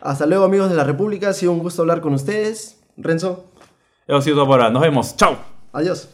Hasta 0.00 0.26
luego 0.26 0.44
amigos 0.44 0.70
de 0.70 0.76
la 0.76 0.84
República, 0.84 1.28
ha 1.28 1.32
sido 1.32 1.52
un 1.52 1.58
gusto 1.60 1.82
hablar 1.82 2.00
con 2.00 2.14
ustedes. 2.14 2.80
Renzo, 2.96 3.46
Eso 4.06 4.16
ha 4.16 4.22
sido 4.22 4.36
todo 4.36 4.46
por 4.46 4.60
ahora, 4.60 4.70
nos 4.72 4.82
vemos, 4.82 5.16
chao. 5.16 5.36
adiós. 5.72 6.08